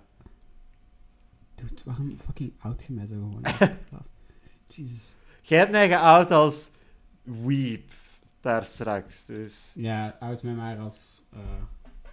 [1.54, 3.42] Dude, waarom fucking oud je mij zo gewoon?
[4.66, 5.09] Jesus.
[5.42, 6.70] Jij hebt mij geout als
[7.22, 7.92] weep,
[8.40, 9.72] daar straks, dus...
[9.74, 11.24] Ja, oud mij maar als...
[11.33, 11.38] eh,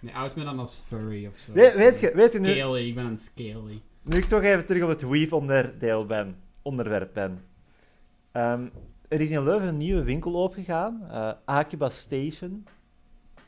[0.00, 1.52] nee, oud mij dan als furry of zo.
[1.52, 3.82] We- weet je- weet je nu- Scaly, ik ben een scaly.
[4.02, 7.44] Nu ik toch even terug op het weep-onderdeel ben, onderwerp ben.
[8.32, 8.68] Ehm,
[9.08, 12.66] er is in Leuven een nieuwe winkel opgegaan, eh Akiba Station.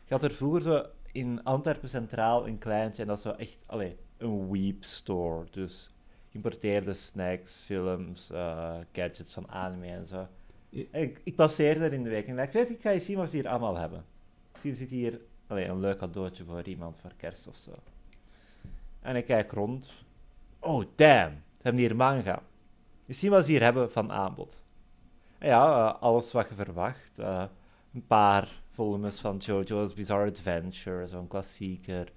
[0.09, 3.59] Je had er vroeger zo in Antwerpen Centraal een kleintje en dat is zo echt
[3.67, 5.47] allee, een weep store.
[5.51, 5.91] Dus
[6.31, 10.27] geïmporteerde snacks, films, eh, gadgets van anime en zo.
[10.71, 13.17] En ik, ik passeerde er in de week en ik weet ik ga eens zien
[13.17, 14.05] wat ze hier allemaal hebben.
[14.53, 17.71] Misschien zit hier allee, een leuk cadeautje voor iemand voor kerst of zo.
[19.01, 19.93] En ik kijk rond.
[20.61, 21.31] Oh, damn.
[21.31, 22.43] Ze hebben hier manga.
[23.07, 24.63] Zien wat ze hier hebben van aanbod.
[25.39, 27.19] En ja, eh, alles wat je verwacht.
[27.19, 27.45] Eh,
[27.95, 32.13] een paar volumes van JoJo's Bizarre Adventure, zo'n klassieker.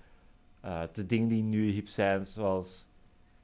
[0.62, 2.88] Eh, de dingen die nu hip zijn, zoals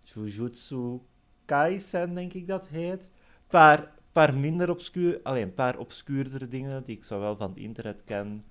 [0.03, 0.99] Jujutsu
[1.45, 3.01] Kaisen, denk ik dat heet.
[3.01, 7.57] Een paar, paar minder obscuur, alleen een paar obscuurdere dingen die ik zowel van het
[7.59, 8.43] internet ken.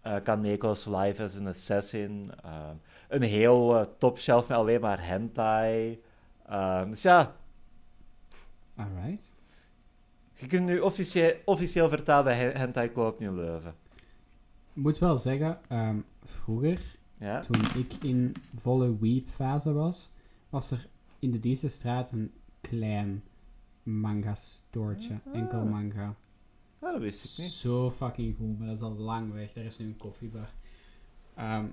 [0.00, 2.30] Eh Kaneko's Life as an Assassin.
[2.44, 2.70] eh,
[3.08, 6.00] een heel topshelf met alleen maar hentai.
[6.88, 7.36] Dus ja,
[8.76, 9.22] Alright.
[10.34, 13.74] je kunt nu officieel, officieel vertalen he- hentai koop nu Leuven.
[14.78, 16.80] Ik moet wel zeggen, ehm, vroeger,
[17.20, 17.40] Ja?
[17.40, 20.08] toen ik in volle weep-fase was,
[20.48, 20.86] was er
[21.18, 23.22] in de Diese straat een klein
[23.82, 25.18] manga-stoortje.
[25.26, 25.34] Ah.
[25.34, 26.14] Enkel manga.
[26.80, 27.52] Ah, dat wist ik niet.
[27.52, 29.52] Zo fucking goed, maar dat is al lang weg.
[29.52, 30.52] Daar is nu een koffiebar.
[31.34, 31.64] Ehm,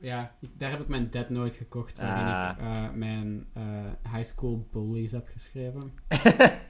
[0.00, 2.50] ja, ik- daar heb ik mijn Dead Note gekocht, waarin Ah.
[2.50, 5.92] ik eh, mijn eh, high school bullies heb geschreven.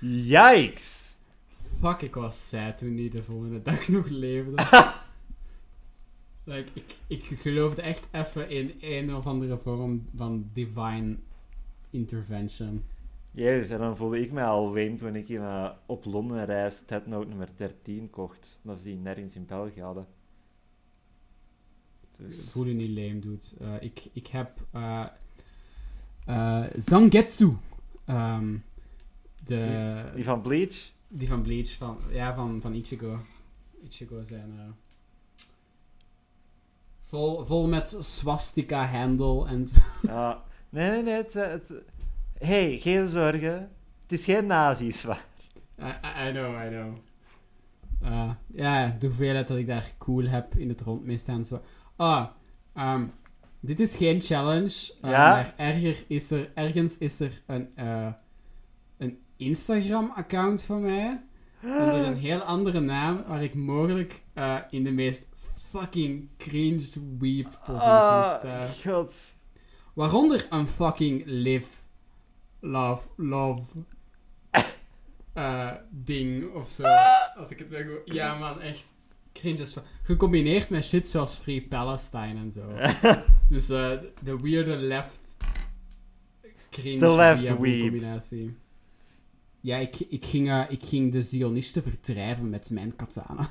[0.00, 1.07] Yikes!
[1.78, 4.50] Fuck, ik was sad toen die de volgende dag nog leefde.
[6.52, 11.16] like, ik, ik geloofde echt even in een of andere vorm van divine
[11.90, 12.84] intervention.
[13.30, 17.06] Jezus, en dan voelde ik mij al weem toen ik in, op Londen reis Dead
[17.06, 18.58] Note nummer 13 kocht.
[18.62, 20.06] Omdat ze die nergens in België hadden.
[22.16, 22.50] Dus...
[22.50, 23.44] Voel je niet lame, dude.
[23.60, 24.66] Eh, ik, ik heb
[26.24, 27.52] eh, Zangetsu.
[28.04, 28.56] Ehm,
[29.44, 30.96] de, Die van Bleach?
[31.08, 33.18] Die van Bleach, van, ja, van, van Ichigo.
[33.82, 34.52] Ichigo zijn...
[34.58, 34.70] eh,
[37.00, 39.80] vol, vol met swastika-handle en zo.
[40.08, 40.42] Ja.
[40.68, 41.14] Nee, nee, nee.
[41.14, 41.72] Het, eh, het...
[42.38, 43.70] hey, geen zorgen.
[44.02, 45.26] Het is geen nazi's, waar.
[46.26, 46.96] I, know, I know.
[48.02, 51.60] Eh, ja, de hoeveelheid dat ik daar cool heb in het rondmisten en zo.
[51.96, 52.26] Ah,
[52.74, 53.06] ehm,
[53.60, 54.94] dit is geen challenge.
[55.02, 55.08] Ja?
[55.10, 58.14] Maar erger is er, ergens is er een, een
[59.38, 61.22] Instagram-account van mij.
[61.62, 65.26] Onder een heel andere naam, waar ik mogelijk eh, in de meest
[65.70, 68.68] fucking cringed weep positie Ah, sta.
[68.90, 69.36] god.
[69.94, 71.68] Waaronder een fucking live,
[72.60, 73.62] love, love
[75.32, 76.84] eh, ding of zo.
[77.36, 78.00] Als ik het weg wil.
[78.04, 78.84] Ja, man, echt
[79.32, 79.84] cringe as fuck.
[80.02, 82.72] Gecombineerd met shit zoals Free Palestine en zo.
[83.48, 83.90] dus eh,
[84.22, 85.20] de weirde left
[86.70, 87.80] cringe De left weep.
[87.80, 88.56] combinatie.
[89.60, 93.50] Ja, ik, ik, ging, eh, ik ging de Zionisten verdrijven met mijn katana.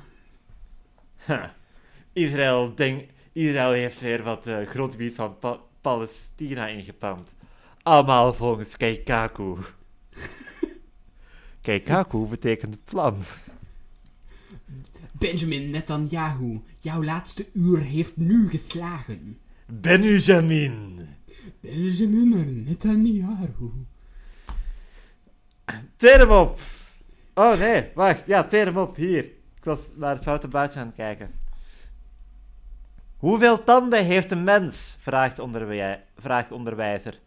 [2.12, 7.34] Israël, denk, Israël heeft weer wat eh groot gebied van Pa- Palestina ingepampt.
[7.82, 9.56] Allemaal volgens Keikaku.
[11.62, 13.16] Keikaku betekent plan.
[15.12, 19.38] Benjamin Netanyahu, jouw laatste uur heeft nu geslagen.
[19.66, 21.06] Benjamin.
[21.60, 23.70] Benjamin Netanyahu.
[25.96, 26.60] Teer op.
[27.34, 28.26] Oh nee, wacht.
[28.26, 28.96] Ja, teer op.
[28.96, 29.24] Hier.
[29.24, 31.34] Ik was naar het foute buitje aan het kijken.
[33.16, 34.96] Hoeveel tanden heeft een mens?
[35.00, 37.20] Vraagt, onderwij vraagt onderwijzer.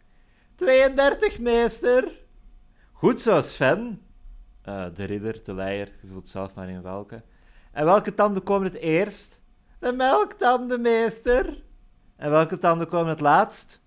[0.54, 2.08] 32, meester.
[2.92, 4.02] Goed zo, Sven.
[4.62, 7.22] Eh, de ridder, de leier, je voelt zelf maar in welke.
[7.72, 9.40] En welke tanden komen het eerst?
[9.78, 11.62] De melktanden, meester.
[12.16, 13.81] En welke tanden komen het laatst?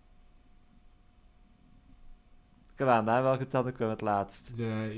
[2.78, 4.58] Kom aan, welke tanden komen het laatst?
[4.58, 4.92] De,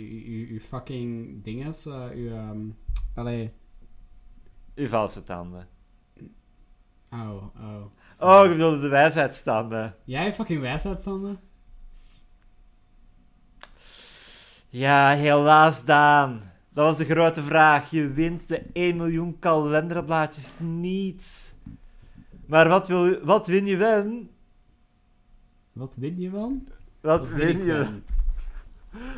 [0.49, 2.59] uw fucking dinges, eh uw, ehm
[3.15, 3.51] allee,
[4.75, 5.67] Uw valse tanden.
[7.11, 7.85] oh, oh.
[8.19, 9.95] Oh, ik bedoelde de wijsheidstanden.
[10.03, 11.39] Jij fucking wijsheidstanden?
[14.69, 16.41] Ja, helaas, Daan.
[16.69, 17.89] Dat was de grote vraag.
[17.91, 21.55] Je wint de 1 miljoen kalenderblaadjes niet.
[22.45, 24.27] Maar wat, wil, wat win je wel?
[25.71, 26.67] Wat win je van?
[27.07, 27.85] Wat, win je?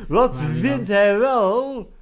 [0.08, 1.92] Wat wint hij wel?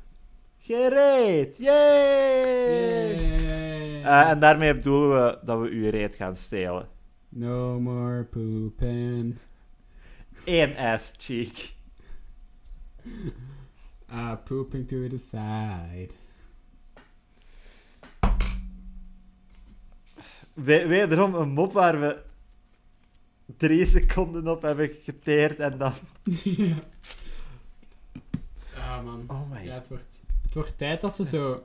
[0.59, 1.57] Gereed!
[1.57, 3.15] Yay!
[3.17, 4.03] Yay.
[4.03, 6.89] Eh, en daarmee bedoelen we dat we uw reet gaan stelen.
[7.29, 9.37] No more pooping.
[10.45, 11.75] Eén ass cheek.
[14.11, 16.11] Uh, pooping to the side.
[20.55, 22.27] We- wederom een mop waar we
[23.57, 25.93] drie seconden op hebben geteerd en dan...
[26.45, 26.77] ja.
[28.77, 29.25] Ah, man.
[29.29, 31.65] Oh my Ja, het wordt, het wordt tijd dat ze zo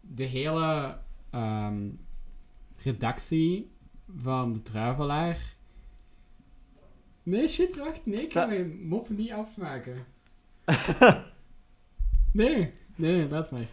[0.00, 0.98] de hele
[1.30, 1.88] ehm,
[2.82, 3.70] redactie
[4.16, 5.38] van de Druivelaar...
[7.22, 8.06] Nee, shit, wacht.
[8.06, 10.04] Nee, ik ga Dat- mijn mop niet afmaken.
[12.32, 13.66] Nee, nee, laat maar.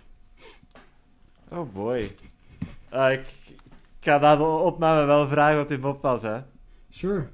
[1.49, 2.11] Oh boy.
[2.89, 3.59] Ah, ik, ik
[3.99, 6.41] ga na de opname wel vragen wat die mop was, hè.
[6.89, 7.29] Sure.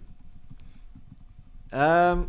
[1.76, 2.24] Ehm,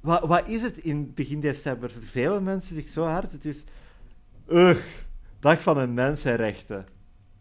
[0.00, 1.90] wat, wat is het in begin december?
[1.90, 3.32] Vervelen mensen zich zo hard?
[3.32, 3.64] Het is...
[4.48, 4.84] Ugh,
[5.40, 6.86] dag van de mensenrechten.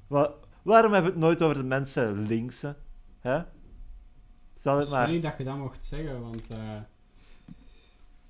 [0.08, 2.76] Wa- waarom hebben we het nooit over de mensen linkse?
[3.20, 3.42] Hè?
[4.58, 5.06] Zal Het maar...
[5.06, 6.76] funny dat je dat mocht zeggen, want eh,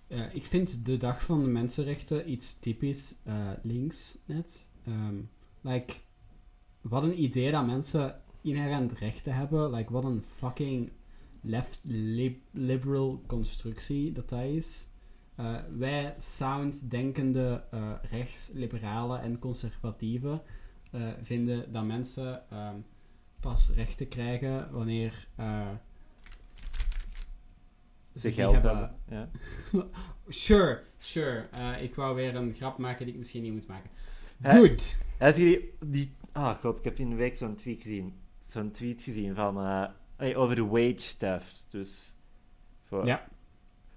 [0.08, 4.66] eh, ik vind de dag van de mensenrechten iets typisch eh, links net.
[4.86, 5.16] Ehm,
[5.62, 5.94] like,
[6.82, 9.72] wat een idee dat mensen inherent rechten hebben.
[9.72, 10.92] Like, wat een fucking
[11.44, 14.88] left lib- liberal constructie dat dat is.
[15.36, 20.42] Eh, wij sound denkende eh rechtsliberalen en conservatieven
[20.92, 22.76] eh, vinden dat mensen ehm,
[23.40, 25.28] pas rechten krijgen wanneer
[28.16, 28.90] ze geld hebben.
[29.10, 29.30] Ja.
[30.28, 31.48] Sure, sure.
[31.82, 33.90] Ik wou weer een grap maken die ik misschien niet moet maken.
[34.42, 34.52] Hè?
[34.60, 34.96] Good.
[35.18, 36.16] Heb je die, die...
[36.32, 38.14] Ah, god, ik heb in de week zo'n tweet gezien.
[38.40, 39.58] Zo'n tweet gezien van...
[40.16, 41.66] hey, over wage theft.
[41.70, 42.16] Dus...
[42.84, 43.28] Voor, Ja.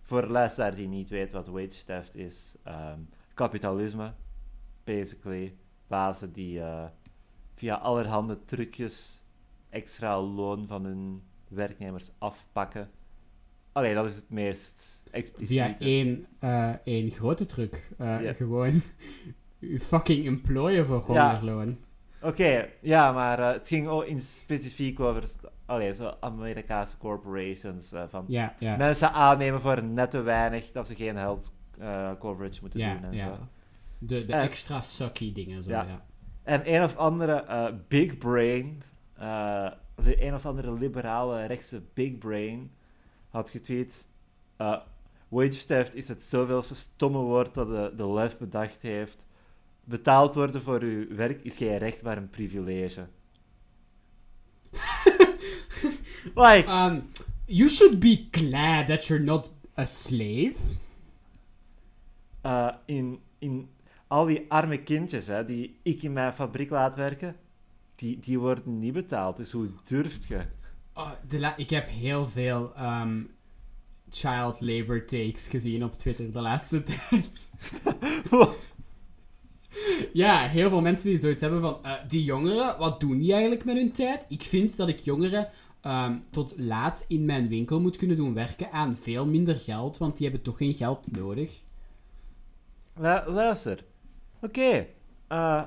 [0.02, 0.26] voor
[0.74, 2.54] die niet weet wat wage theft is.
[2.62, 2.98] ehm,
[3.34, 4.12] kapitalisme.
[4.84, 5.56] Basically.
[5.86, 6.84] Bazen die eh,
[7.54, 9.24] via allerhande trucjes
[9.70, 12.90] extra loon van hun werknemers afpakken.
[13.72, 15.74] Allee, dat is het meest expliciete.
[15.78, 17.88] Via één, eh, één grote truc.
[17.98, 18.18] Eh.
[18.34, 18.82] Gewoon
[19.78, 21.30] fucking employen voor Ja.
[21.30, 21.78] hongerloon.
[22.22, 25.28] Oké, ja, maar het ging ook in specifiek over
[25.66, 27.92] allee, zo Amerikaanse corporations.
[27.92, 28.24] eh, van
[28.76, 33.18] mensen aannemen voor net te weinig dat ze geen health eh, coverage moeten doen en
[33.18, 33.38] zo.
[33.98, 36.04] De, de Eh, extra sucky dingen, zo, ja.
[36.42, 38.82] En een of andere big brain,
[39.14, 42.70] de een of andere liberale rechtse big brain,
[43.30, 44.06] had getweet:
[45.28, 49.26] Wage theft is het zoveelste stomme woord dat de, de lef bedacht heeft.
[49.84, 53.06] Betaald worden voor uw werk is geen recht, maar een privilege.
[56.34, 57.02] like, Um,
[57.46, 60.56] you should be glad that you're not a slave.
[62.42, 63.68] eh, in, in
[64.06, 67.36] al die arme kindjes hè, die ik in mijn fabriek laat werken,
[67.96, 69.36] die, die worden niet betaald.
[69.36, 70.40] Dus hoe durft je?
[70.94, 73.22] Oh, de ik heb heel veel ehm,
[74.10, 77.50] child labor takes gezien op Twitter de laatste tijd.
[80.12, 81.78] Ja, heel veel mensen die zoiets hebben van...
[81.82, 84.24] eh, die jongeren, wat doen die eigenlijk met hun tijd?
[84.28, 85.48] Ik vind dat ik jongeren
[85.86, 90.16] ehm, tot laat in mijn winkel moet kunnen doen werken aan veel minder geld, want
[90.16, 91.62] die hebben toch geen geld nodig.
[92.94, 93.84] Lu- luister.
[94.40, 94.86] Oké.
[95.28, 95.62] eh,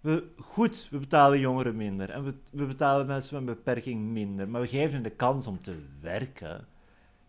[0.00, 2.10] we, goed, we betalen jongeren minder.
[2.10, 4.48] En we, we betalen mensen met een beperking minder.
[4.48, 6.56] Maar we geven hen de kans om te werken.
[6.56, 6.64] Ik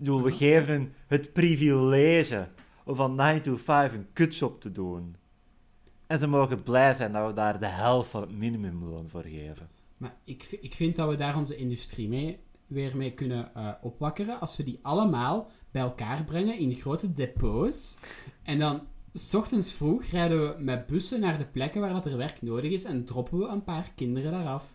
[0.06, 2.48] bedoel, we geven hen het privilege
[2.84, 5.16] om van 9 to 5 een kutjob te doen.
[6.08, 9.70] En ze mogen blij zijn dat we daar de helft van het minimumloon voor geven.
[10.00, 14.40] Maar ik, ik vind dat we daar onze industrie mee, weer mee kunnen eh, opwakkeren.
[14.40, 17.98] Als we die allemaal bij elkaar brengen in grote depots.
[18.44, 18.82] En dan,
[19.14, 22.72] s ochtends vroeg, rijden we met bussen naar de plekken waar dat er werk nodig
[22.72, 22.84] is.
[22.84, 24.74] En droppen we een paar kinderen daar af.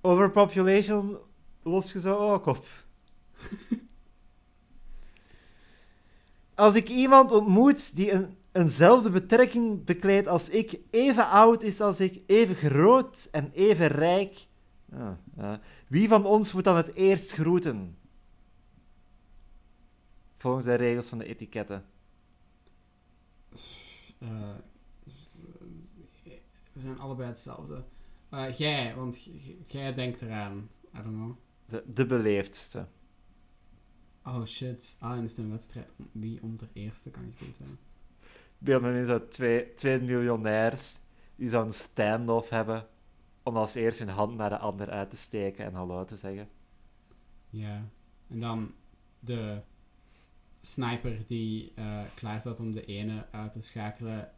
[0.00, 1.18] Overpopulation
[1.62, 2.66] los je zo ook op.
[6.54, 12.00] Als ik iemand ontmoet die een, eenzelfde betrekking bekleedt als ik, even oud is als
[12.00, 14.46] ik, even groot en even rijk,
[14.92, 17.96] ah, ah, wie van ons moet dan het eerst groeten?
[20.36, 21.84] Volgens de regels van de etiketten.
[24.18, 24.54] Eh,
[26.72, 27.84] we zijn allebei hetzelfde.
[28.28, 29.28] Eh, jij, want
[29.66, 30.68] jij denkt eraan.
[30.94, 31.36] I don't know.
[31.66, 32.86] De, de beleefdste.
[34.24, 34.96] Oh shit.
[35.00, 37.78] Ah, en is het een wedstrijd om wie onder eerste kan goed hebben.
[38.58, 40.98] Beeld me nu zo twee, twee miljonairs
[41.36, 42.86] die zo'n stand-off hebben
[43.42, 46.48] om als eerst hun hand naar de ander uit te steken en hallo te zeggen.
[47.50, 47.88] Ja.
[48.28, 48.74] En dan
[49.20, 49.60] de
[50.60, 54.30] sniper die eh, klaar staat om de ene uit te schakelen,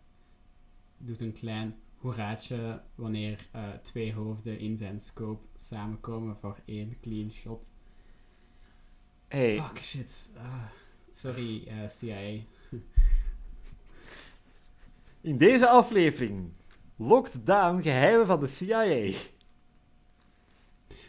[0.99, 7.31] doet een klein hoeraatje wanneer eh, twee hoofden in zijn scope samenkomen voor één clean
[7.31, 7.71] shot.
[9.29, 10.31] Hey, Fuck shit.
[10.37, 10.65] Ah,
[11.13, 12.41] sorry, eh, CIA.
[15.21, 16.53] In deze aflevering
[16.97, 19.13] locked down geheimen van de CIA.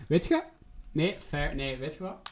[0.07, 0.43] Weet je?
[0.91, 1.55] Nee, fair.
[1.55, 2.31] Nee, weet je wat?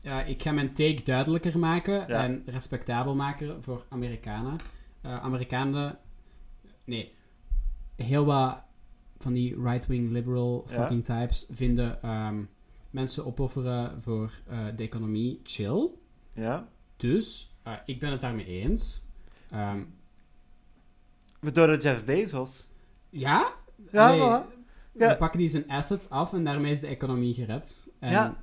[0.00, 2.24] Ja, ik ga mijn take duidelijker maken Ja.
[2.24, 4.58] en respectabel maken voor Amerikanen.
[5.00, 5.98] Eh, Amerikanen...
[6.84, 7.12] Nee.
[7.96, 8.62] Heel wat
[9.18, 10.72] van die right-wing liberal Ja.
[10.74, 12.42] fucking types vinden ehm,
[12.90, 15.88] mensen opofferen voor eh, de economie chill.
[16.32, 16.68] Ja?
[16.96, 19.04] Dus, eh, ik ben het daarmee eens.
[19.48, 19.86] We
[21.54, 22.66] door Jeff Bezos.
[23.10, 23.52] ja?
[23.92, 24.44] Ja,
[24.92, 25.14] Nee, Ja.
[25.14, 27.88] pakken die zijn assets af en daarmee is de economie gered.
[27.98, 28.36] En Ja.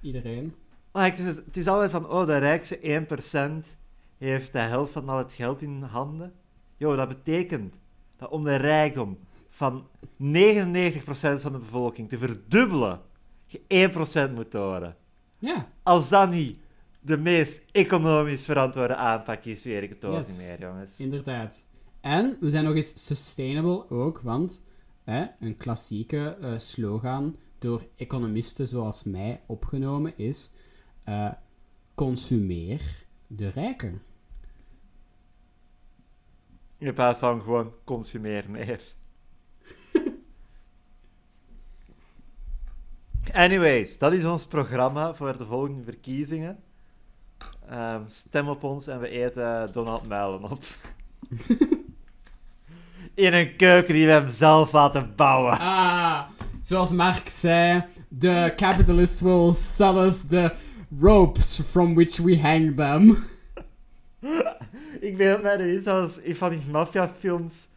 [0.00, 0.54] iedereen.
[0.92, 3.76] Het, is, het is altijd van, oh, de rijkste 1%
[4.18, 6.32] heeft de helft van al het geld in handen.
[6.76, 7.74] Jo, dat betekent
[8.16, 9.18] dat om de rijkdom
[9.50, 9.86] van
[10.16, 13.00] 99% van de bevolking te verdubbelen,
[13.46, 14.96] je 1% moet horen.
[15.38, 15.68] Ja.
[15.82, 16.58] Als dat niet
[17.00, 20.38] de meest economisch verantwoorde aanpak is, weet ik het ook Yes.
[20.38, 20.98] niet meer, jongens.
[20.98, 21.64] Inderdaad.
[22.00, 24.62] En we zijn nog eens sustainable ook, want
[25.04, 30.50] hè, een klassieke eh, slogan door economisten zoals mij opgenomen is:
[31.04, 31.32] eh,
[31.94, 34.02] consumeer de rijken.
[36.78, 38.80] In plaats van gewoon consumeer meer.
[43.32, 46.62] Anyways, dat is ons programma voor de volgende verkiezingen.
[47.68, 50.06] Ehm, stem op ons en we eten Donald
[50.50, 50.62] op.
[53.14, 55.58] In een keuken die we hem zelf laten bouwen.
[55.58, 56.20] Ah,
[56.62, 57.84] zoals Mark zei:
[58.18, 60.52] the capitalist will sell us the
[61.00, 63.16] ropes from which we hang them.
[65.00, 67.68] Ik weet mij nu iets als in van die maffiafilms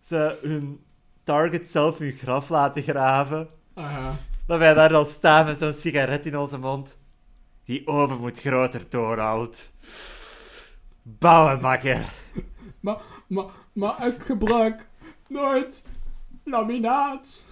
[0.00, 0.80] ze hun
[1.24, 3.48] target zelf hun graf laten graven.
[3.74, 4.08] Ah,
[4.46, 6.96] Dat wij daar dan staan met zo'n sigaret in onze mond.
[7.64, 9.70] Die oven moet groter, Donald.
[11.02, 12.04] Bouwen, makker.
[12.80, 12.96] Maar,
[13.72, 14.88] maar ik gebruik
[15.28, 15.84] nooit
[16.44, 17.46] laminaat.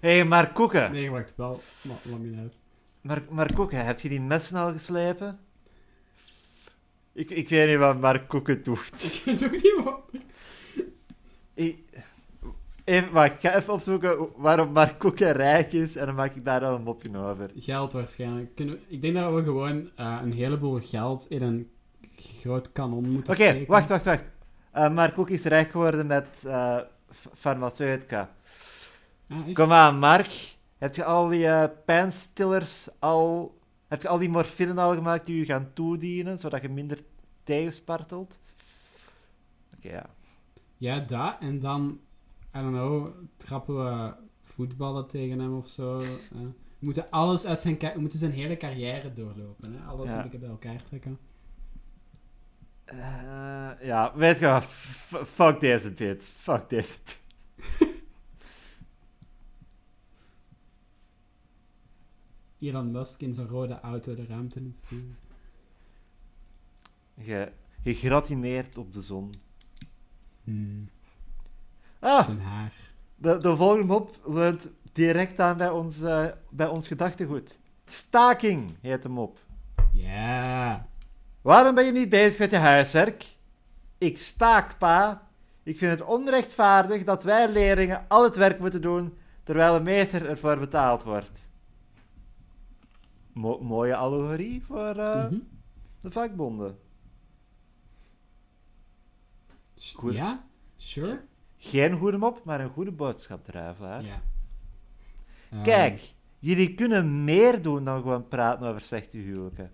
[0.00, 0.90] Hé, hey, maar Koeken.
[0.92, 2.54] Nee, ik gebruik wel ma- laminaat.
[3.00, 5.38] Maar, maar Koeken, heb je die messen al geslepen?
[7.12, 9.02] Ik, ik weet niet wat Mark Koeken doet.
[9.04, 10.00] Ik weet ook niet wat.
[11.54, 11.78] Ik,
[12.84, 16.44] even, wacht, ik ga even opzoeken waarom Mark Koeken rijk is en dan maak ik
[16.44, 17.50] daar dan een mopje over.
[17.56, 18.54] Geld waarschijnlijk.
[18.54, 21.70] Kunnen ik denk dat we gewoon eh, een heleboel geld in een
[22.16, 23.66] groot kanon moeten Oké, steken.
[23.66, 24.24] wacht, wacht, wacht.
[24.72, 26.78] Eh Mark Koeken is rijk geworden met eh,
[27.34, 28.30] farmaceutica.
[29.28, 29.54] Ah?
[29.54, 30.56] Kom aan, Mark.
[30.78, 33.54] Heb je al die eh pijnstillers al...
[33.88, 36.98] Heb je al die morfine al gemaakt die je gaan toedienen, zodat je minder
[37.44, 38.38] tegenspartelt?
[39.76, 40.06] Oké, ja.
[40.76, 41.36] Ja, dat.
[41.40, 42.00] En dan,
[42.56, 44.12] I don't know, trappen we
[44.42, 45.98] voetballen tegen hem of zo.
[45.98, 47.78] we moeten alles uit zijn...
[47.78, 49.72] We moeten zijn hele carrière doorlopen.
[49.72, 49.84] Hè?
[49.86, 50.16] Alles Ja.
[50.16, 51.18] een beetje bij elkaar trekken.
[52.92, 54.64] Eh, ja, weet je wat?
[55.26, 56.36] Fuck deze bits.
[56.40, 57.20] Fuck deze bits.
[62.58, 65.16] Elon Musk in zijn rode auto de ruimte in sturen.
[67.14, 69.34] Je, gegratineerd op de zon.
[70.44, 70.88] Hmm.
[71.98, 72.72] Ah, Zijn haar.
[73.14, 75.98] de, de volgende mop leunt direct aan bij ons,
[76.50, 77.58] bij ons gedachtegoed.
[77.86, 79.38] Staking heet de mop.
[79.92, 80.90] Ja.
[81.42, 83.36] Waarom ben je niet bezig met je huiswerk?
[83.98, 85.28] Ik staak, pa.
[85.62, 90.28] Ik vind het onrechtvaardig dat wij leerlingen al het werk moeten doen, terwijl de meester
[90.28, 91.50] ervoor betaald wordt.
[93.32, 95.38] Mo- mooie allegorie voor eh, Mhm.
[96.00, 96.78] de vakbonden.
[99.94, 100.14] Goed.
[100.14, 100.44] Ja?
[100.76, 101.20] Sure?
[101.56, 104.02] Geen goede mop, maar een goede boodschap druivelaar.
[104.04, 104.20] Ja.
[105.50, 109.70] Ehm, Kijk, jullie kunnen meer doen dan gewoon praten over slechte huwelijken.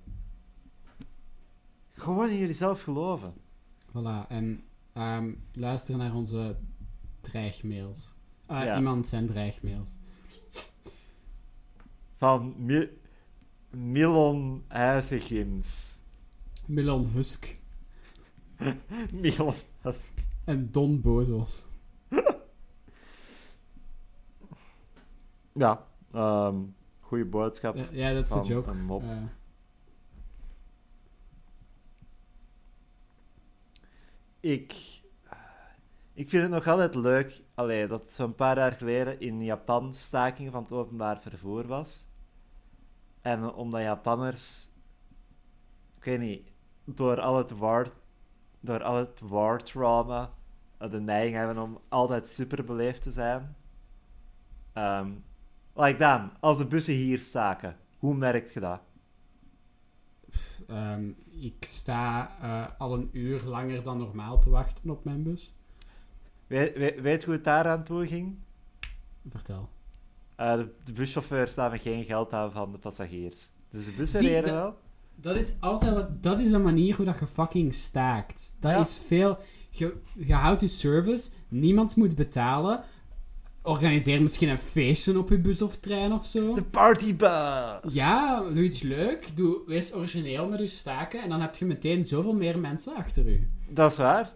[1.98, 3.34] Gewoon in jullie zelf geloven.
[3.88, 6.56] Voilà, en ehm, luister naar onze
[7.20, 8.14] dreigmails.
[8.48, 8.76] Ja.
[8.76, 9.96] Iemand zijn dreigmails.
[12.16, 12.88] Van Mi
[13.70, 14.64] Milon.
[16.66, 17.56] Milan Husk
[19.12, 20.10] Milon Huis-
[20.44, 21.64] en Don Bozos.
[25.52, 26.56] Ja, ehm
[27.08, 27.76] goede boodschap.
[27.76, 28.70] Ja, ja, dat is joke.
[28.70, 29.02] een mop.
[29.02, 29.16] Eh,
[34.40, 34.72] ik,
[36.14, 40.52] ik vind het nog altijd leuk allee, dat zo'n paar jaar geleden in Japan staking
[40.52, 42.06] van het openbaar vervoer was.
[43.20, 44.68] En omdat Japanners,
[45.96, 46.50] ik weet niet,
[46.84, 47.88] door al het war,
[48.60, 50.32] door al het war trauma
[50.78, 53.56] de neiging hebben om altijd super beleefd te zijn.
[54.72, 55.10] Ehm
[55.78, 58.80] like dan, als de bussen hier staken, hoe merkt je dat?
[60.68, 65.52] Ehm, ik sta eh, al een uur langer dan normaal te wachten op mijn bus.
[66.46, 68.36] Weet, weet, weet je hoe het daar aan toe ging?
[69.28, 69.68] Vertel.
[70.36, 73.48] Eh, de, de buschauffeurs namen geen geld aan van de passagiers.
[73.68, 74.76] Dus de bussen Zie, reden wel.
[75.14, 78.54] Dat is altijd wat, dat is de manier hoe dat je fucking staakt.
[78.60, 78.80] Dat Ja.
[78.80, 79.38] is veel.
[79.70, 82.82] Je, je houdt je service, niemand moet betalen.
[83.68, 86.54] Organiseer misschien een feestje op je bus of trein of zo.
[86.54, 87.94] De partybus!
[87.94, 89.36] Ja, doe iets leuk.
[89.36, 93.26] Doe, wees origineel met je staken en dan heb je meteen zoveel meer mensen achter
[93.26, 93.50] u.
[93.68, 94.32] Dat is waar.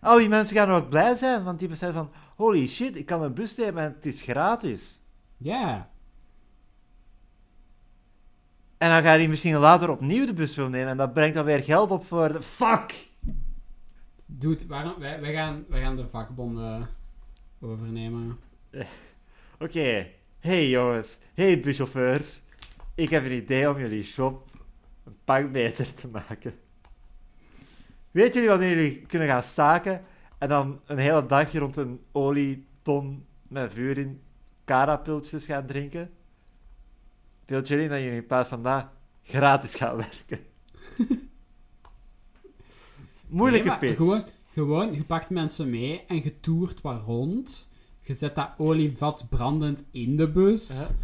[0.00, 2.10] Al die mensen gaan ook blij zijn, want die beseffen van...
[2.36, 5.00] Holy shit, ik kan een bus nemen en het is gratis.
[5.36, 5.90] Ja.
[8.78, 11.44] En dan ga je misschien later opnieuw de bus willen nemen en dat brengt dan
[11.44, 12.42] weer geld op voor de...
[12.42, 13.08] Fuck!
[14.26, 16.88] Dude, waarom, wij, wij, gaan, wij gaan de vakbonden
[17.60, 18.38] overnemen.
[19.64, 20.06] Oké.
[20.38, 21.18] Hey jongens.
[21.34, 22.42] Hey buschauffeurs.
[22.94, 24.50] Ik heb een idee om jullie shop
[25.04, 26.54] een pak beter te maken.
[28.10, 30.04] Weet jullie wanneer jullie kunnen gaan staken
[30.38, 34.20] en dan een hele dag rond een olieton met vuur in
[34.64, 36.10] carapiltjes gaan drinken?
[37.44, 38.86] Beeld jullie dat jullie in plaats van dat
[39.22, 40.46] gratis gaan werken?
[43.26, 44.24] Moeilijke Nee, pitch.
[44.56, 47.68] Gewoon, je pakt mensen mee en je toert wat rond.
[48.00, 50.88] Je zet dat olievat brandend in de bus.
[50.88, 50.94] Ja.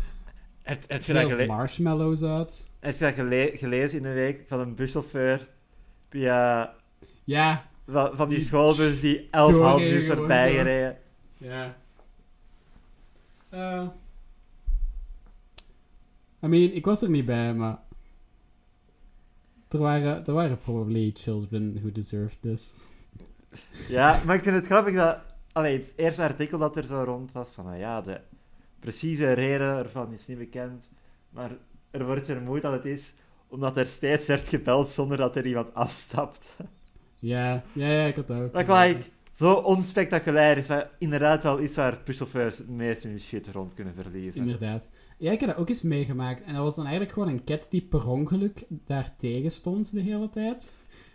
[0.63, 2.67] Heb, heb, je dat Veel gele- marshmallows uit.
[2.81, 5.49] heb je dat gele- gelezen in een week van een buschauffeur
[6.09, 6.75] via
[7.25, 10.97] Ja, van, van die Die schoolbus die elf half uur voorbij gereden?
[11.39, 11.77] ja.
[13.49, 13.87] Eh.
[16.45, 17.79] I mean, ik was er niet bij, maar...
[19.69, 22.73] Er waren, er waren probably children who deserved this.
[23.89, 25.19] Ja, maar ik vind het grappig dat...
[25.53, 28.21] Allee, het eerste artikel dat er zo rond was, van nou ja, de
[28.79, 30.89] precieze reden ervan is niet bekend,
[31.31, 31.51] maar
[31.91, 33.15] er wordt vermoed dat het is
[33.49, 36.57] omdat er steeds werd gebeld zonder dat er iemand afstapt.
[37.17, 38.53] Ja, ja, ja, ik had dat ook.
[38.53, 43.49] Dat gelijk zo onspectaculair is, maar inderdaad wel iets waar buschauffeurs het meest hun shit
[43.49, 44.43] rond kunnen verliezen.
[44.43, 44.91] Inderdaad.
[45.19, 46.43] Ja, ik heb dat ook eens meegemaakt.
[46.43, 50.01] En dat was dan eigenlijk gewoon een cat die per ongeluk daar tegen stond de
[50.01, 50.73] hele tijd.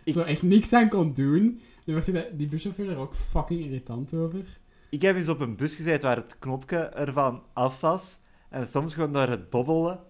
[0.08, 1.60] Ik- Zo echt niks aan kon doen.
[1.84, 4.58] Werd die, die buschauffeur er ook fucking irritant over.
[4.90, 8.18] Ik heb eens op een bus gezeten waar het knopje ervan af was.
[8.48, 10.00] En soms gewoon door het bobbelen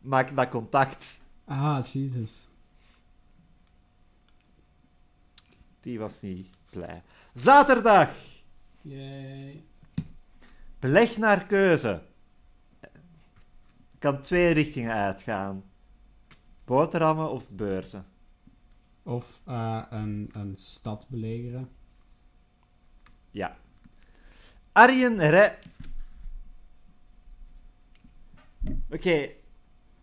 [0.00, 1.22] maak dat contact.
[1.44, 2.48] Ah, Jesus.
[5.80, 7.02] Die was niet blij.
[7.34, 8.10] Zaterdag!
[8.82, 9.64] Yay.
[10.78, 12.02] Beleg naar keuze.
[13.98, 15.64] Kan twee richtingen uitgaan.
[16.64, 18.06] Boterhammen of beurzen.
[19.06, 21.68] Of eh, een, een stad belegeren.
[23.30, 23.56] Ja.
[24.72, 25.54] Arjen Re...
[28.90, 29.28] Oké,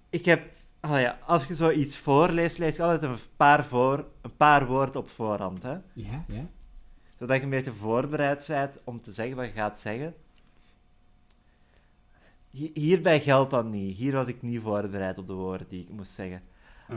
[0.09, 0.53] ik heb...
[0.79, 4.95] ah ja, als je zoiets voorleest, lees je altijd een paar, voor, een paar woorden
[5.01, 5.61] op voorhand.
[5.63, 5.77] Hè?
[5.93, 6.45] Ja, ja.
[7.19, 10.15] Zodat je een beetje voorbereid bent om te zeggen wat je gaat zeggen.
[12.51, 13.97] Hi- Hierbij geldt dat niet.
[13.97, 16.41] Hier was ik niet voorbereid op de woorden die ik moest zeggen.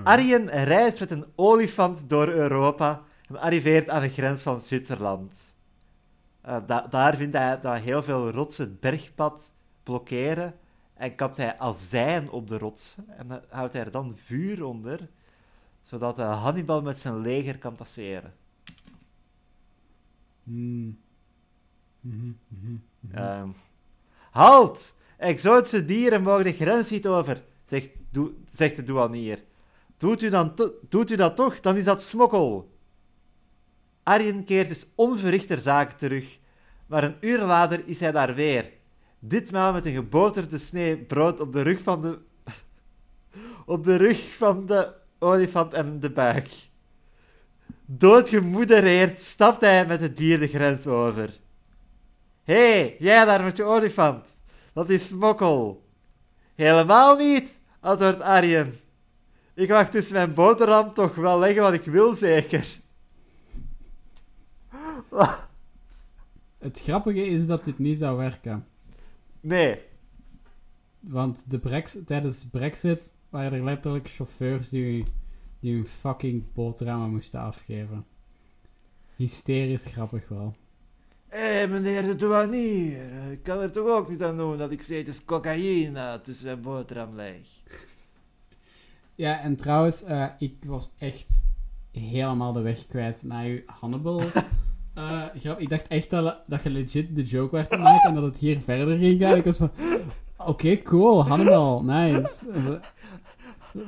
[0.03, 5.37] Arjen reist met een olifant door Europa en arriveert aan de grens van Zwitserland.
[6.41, 10.55] Eh, da- daar vindt hij dat heel veel rotsen het bergpad blokkeren
[10.95, 15.09] en kapt hij azijn op de rotsen en dan houdt hij er dan vuur onder,
[15.83, 18.33] zodat eh, Hannibal met zijn leger kan passeren.
[20.45, 20.99] Hmm.
[22.01, 23.17] Mhm, mhm, mhm.
[23.17, 23.49] Ehm,
[24.31, 24.95] halt!
[25.17, 27.91] Exotische dieren mogen de grens niet over, zegt,
[28.51, 29.43] zegt de douanier.
[30.05, 30.55] Doet u, dan
[30.89, 32.73] doet u dat toch, dan is dat smokkel.
[34.03, 36.39] Arjen keert dus onverricht ter zake terug,
[36.87, 38.73] maar een uur later is hij daar weer.
[39.19, 42.19] Ditmaal met een geboterde snee brood op de rug van de...
[43.75, 46.51] op de rug van de olifant en de buik.
[47.87, 51.39] Doodgemoedereerd stapt hij met het dier de grens over.
[52.43, 54.35] Hé, hey, jij daar met je olifant.
[54.73, 55.85] Dat is smokkel.
[56.55, 58.83] Helemaal niet, antwoordt Arjen.
[59.55, 62.81] Ik mag dus mijn boterham toch wel leggen wat ik wil, zeker.
[66.59, 68.67] Het grappige is dat dit niet zou werken.
[69.41, 69.81] Nee,
[71.01, 75.05] Want de brex tijdens Brexit waren er letterlijk chauffeurs die,
[75.61, 78.07] die hun fucking boterhammen moesten afgeven.
[79.17, 80.57] Hysterisch grappig wel.
[81.29, 84.83] Hé, hey, meneer de douanier, ik kan er toch ook niet aan doen dat ik
[84.83, 87.47] steeds cocaïne tussen mijn boterham leg.
[89.15, 91.45] Ja, en trouwens, eh, ik was echt
[91.93, 94.21] helemaal de weg kwijt naar je Hannibal.
[94.95, 95.61] eh, grap.
[95.61, 98.37] Ik dacht echt dat, dat je legit de joke werd te maken en dat het
[98.37, 99.37] hier verder ging gaan.
[99.37, 99.71] Ik was van,
[100.39, 102.47] oké, cool, Hannibal, nice.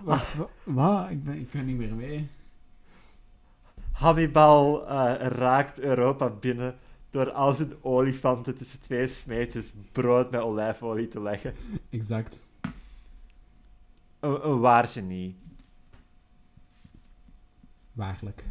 [0.04, 1.10] Wacht, wa- wat?
[1.10, 2.26] Ik ben, ik ben niet meer mee.
[3.92, 6.74] Hannibal eh, raakt Europa binnen
[7.10, 11.54] door al zijn olifanten tussen twee sneetjes brood met olijfolie te leggen.
[11.90, 12.46] Exact.
[14.26, 15.36] Een, een waar genie.
[17.92, 18.44] Waarlijk.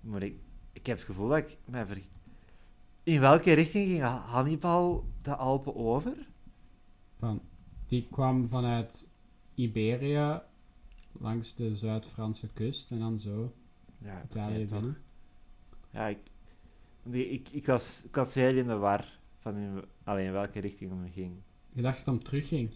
[0.00, 0.34] Maar ik,
[0.72, 2.02] ik heb het gevoel dat ik mij ver...
[3.02, 6.28] In welke richting ging Hannibal de Alpen over?
[7.16, 7.40] Van,
[7.86, 9.10] die kwam vanuit
[9.54, 10.40] Iberië
[11.12, 13.52] langs de Zuid-Franse kust en dan zo
[13.98, 14.96] Ja, Italië binnen.
[15.90, 16.18] Ja, ik,
[17.10, 21.12] ik, ik, was, ik was heel in de war van in, alleen welke richting hem
[21.12, 21.36] ging.
[21.72, 22.70] Je dacht dat hem terugging.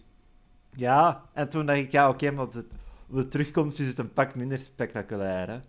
[0.75, 2.65] Ja, en toen dacht ik, ja, oké, maar op de,
[3.09, 5.59] op de terugkomst is het een pak minder spectaculair, hè.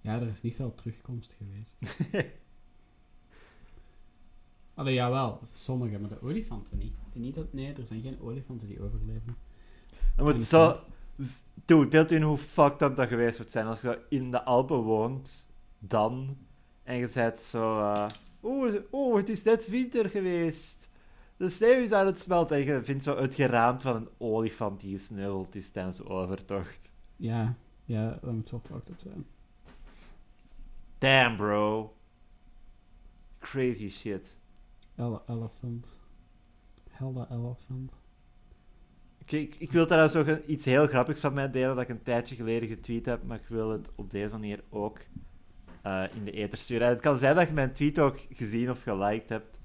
[0.00, 1.76] Ja, er is niet veel terugkomst geweest.
[4.74, 6.94] Allee, jawel, sommige, maar de olifanten niet.
[7.12, 9.36] niet dat, nee, er zijn geen olifanten die overleven.
[10.16, 10.80] Je moet zo...
[11.64, 14.76] Dude, beeld in hoe fucked up dat geweest wordt zijn als je in de Alpen
[14.76, 15.46] woont,
[15.78, 16.36] dan,
[16.82, 17.78] en je zegt zo...
[17.78, 18.06] eh,
[18.42, 20.88] Oeh, oeh, het is net winter geweest.
[21.42, 22.56] De sneeuw is aan het smelten.
[22.56, 26.92] En je vindt zo het geraamte van een olifant die gesneuveld is tijdens de overtocht.
[27.16, 29.26] Ja, ja, dat moet wel fucked up zijn.
[30.98, 31.94] Damn, bro.
[33.38, 34.38] Crazy shit.
[34.96, 35.96] Ele elephant.
[36.90, 37.92] Helda elephant.
[39.22, 41.90] Oké, ik, ik wil trouwens ook een- iets heel grappigs van mij delen dat ik
[41.90, 44.98] een tijdje geleden getweet heb, maar ik wil het op deze manier ook
[45.82, 46.86] eh, in de ether sturen.
[46.86, 49.60] En het kan zijn dat je mijn tweet ook gezien of geliked hebt,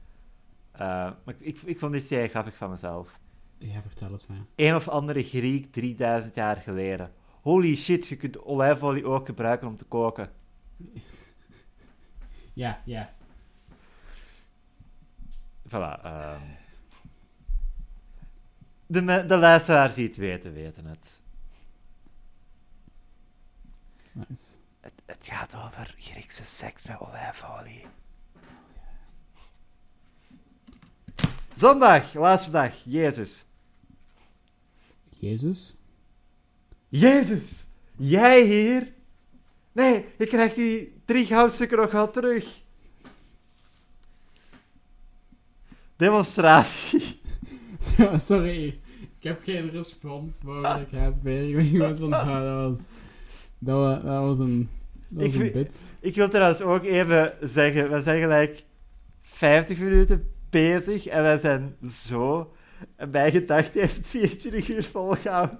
[0.77, 3.19] maar ik, ik, vond dit heel grappig van mezelf.
[3.57, 4.45] Ja, vertel het mij.
[4.55, 7.11] Een of andere Griek 3000 jaar geleden.
[7.41, 10.31] Holy shit, je kunt olijfolie ook gebruiken om te koken.
[12.53, 13.13] Ja, ja.
[15.67, 16.01] Voilà.
[16.03, 16.41] ehm.
[18.85, 21.21] De, de luisteraars die het weten, weten het.
[24.11, 24.57] Nice.
[24.79, 27.85] Het, het gaat over Griekse seks met olijfolie.
[31.57, 33.45] Zondag, laatste dag, Jezus.
[35.09, 35.75] Jezus?
[36.89, 38.93] Jezus, jij hier?
[39.71, 42.61] Nee, je krijgt die drie goudstukken nog wel terug.
[45.95, 47.19] Demonstratie.
[48.17, 48.79] Sorry,
[49.19, 51.49] ik heb geen responsmogelijkheid meer.
[51.49, 52.87] Ik ben gewoon van, ah, dat was...
[53.59, 54.69] Dat was, dat was een...
[55.07, 55.81] Dat was Ik een bit.
[56.01, 58.63] Ik wil trouwens ook even zeggen, we zijn gelijk
[59.21, 62.53] 50 minuten bezig en wij zijn zo...
[62.95, 65.59] En mijn gedachte heeft het 24 uur volgehouden.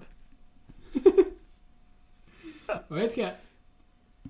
[2.90, 3.34] Weet je...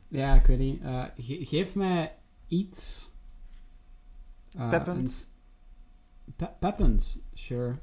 [0.08, 0.82] Ja, ik weet niet.
[0.82, 2.16] eh, ge- geef mij
[2.48, 3.10] iets...
[4.58, 4.98] eh, Peppend?
[4.98, 5.30] een s-
[6.36, 7.76] Pe- peppend, sure.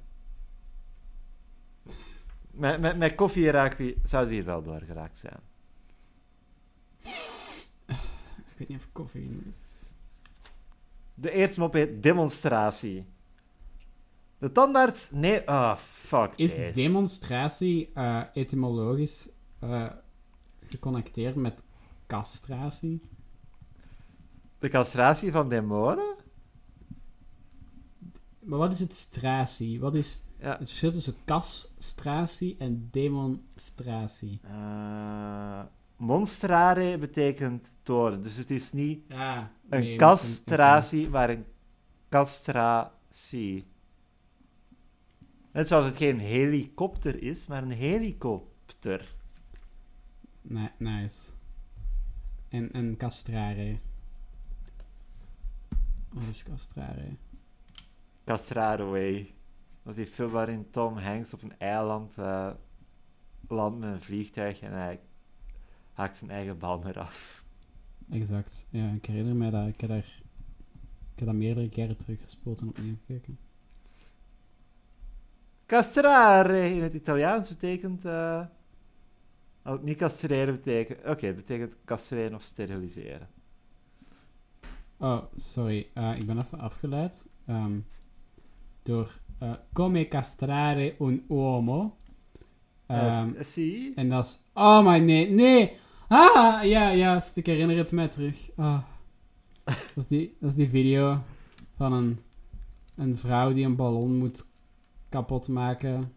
[2.51, 5.41] Met, met, met koffie raak zouden we hier wel doorgeraakt zijn.
[8.47, 9.74] Ik weet niet of koffie in is.
[11.15, 13.07] De eerste mop heet demonstratie.
[14.39, 15.11] De tandarts...
[15.11, 19.91] Nee, ah, fuck Is demonstratie eh, etymologisch eh,
[20.69, 21.63] geconnecteerd met
[22.07, 23.01] castratie?
[24.59, 26.15] De castratie van demonen?
[28.39, 29.81] Maar wat is het stratie?
[29.81, 30.49] Wat is Ja.
[30.59, 34.41] het verschil tussen castratie en demonstratie?
[34.43, 35.63] Eh,
[36.05, 38.23] monstrare betekent toren.
[38.23, 41.45] Dus het is niet Ja, een nee, castratie, maar een
[42.09, 43.67] castratie.
[45.53, 49.15] Net zoals het geen helikopter is, maar een helikopter.
[50.43, 51.31] Nee, nice.
[52.49, 53.79] En, en castrare.
[56.09, 57.17] Wat is castrare?
[58.25, 59.35] Castrare Way.
[59.83, 62.51] Dat is die film waarin Tom Hanks op een eiland eh,
[63.49, 65.01] landt met een vliegtuig en hij
[65.95, 67.45] haakt zijn eigen bal eraf.
[68.11, 68.67] Exact.
[68.71, 69.69] Ja, ik herinner me dat.
[69.69, 70.23] Ik heb daar,
[71.13, 73.39] ik heb dat meerdere keren teruggespoeld en opnieuw gekeken.
[75.67, 78.05] Castrare in het Italiaans betekent.
[78.05, 78.41] eh,
[79.65, 80.99] oh, niet castreren betekent.
[81.07, 83.29] Oké, het betekent castreren of steriliseren.
[84.97, 85.89] Oh, sorry.
[85.95, 87.27] eh, ik ben even afgeleid.
[87.47, 87.79] ehm,
[88.83, 91.97] door eh, come castrare un uomo.
[93.01, 93.93] Ehm, Eh, zie?
[93.95, 94.39] en dat is...
[94.55, 95.73] Oh, maar nee, nee!
[96.09, 97.37] Ah, ja, juist.
[97.37, 98.51] Ik herinner het mij terug.
[98.57, 98.79] Ah.
[99.65, 101.19] Dat, is die, dat is die video
[101.77, 102.19] van een,
[102.97, 104.47] een vrouw die een ballon moet
[105.09, 106.13] kapot maken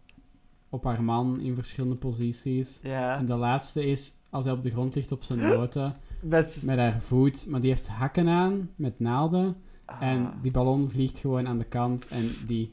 [0.70, 2.80] op haar man in verschillende posities.
[2.82, 3.18] Ja.
[3.18, 6.78] En de laatste is als hij op de grond ligt op zijn noten Met, met
[6.78, 9.56] haar voet, maar die heeft hakken aan met naalden.
[10.00, 10.32] En Ah.
[10.42, 12.70] die ballon vliegt gewoon aan de kant en die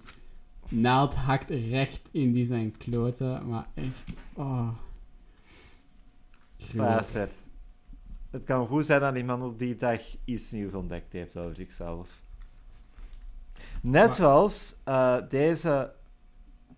[0.70, 3.48] naald hakt recht in die zijn kloten.
[3.48, 4.70] Maar echt, oh.
[6.74, 7.30] Luister.
[8.32, 11.56] Het kan goed zijn dat die man op die dag iets nieuws ontdekt heeft over
[11.56, 12.10] zichzelf.
[13.82, 15.94] Net Maar- zoals eh, deze,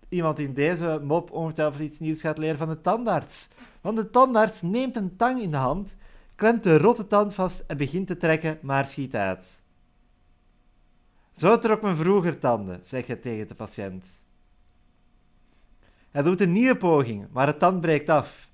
[0.08, 3.48] iemand in deze mop ongetwijfeld iets nieuws gaat leren van de tandarts.
[3.80, 5.94] Want de tandarts neemt een tang in de hand,
[6.34, 9.60] klemt de rotte tand vast en begint te trekken, maar schiet uit.
[11.38, 14.06] Zo trok men vroeger tanden, zegt hij tegen de patiënt.
[16.10, 18.50] Hij doet een nieuwe poging, maar de tand breekt af.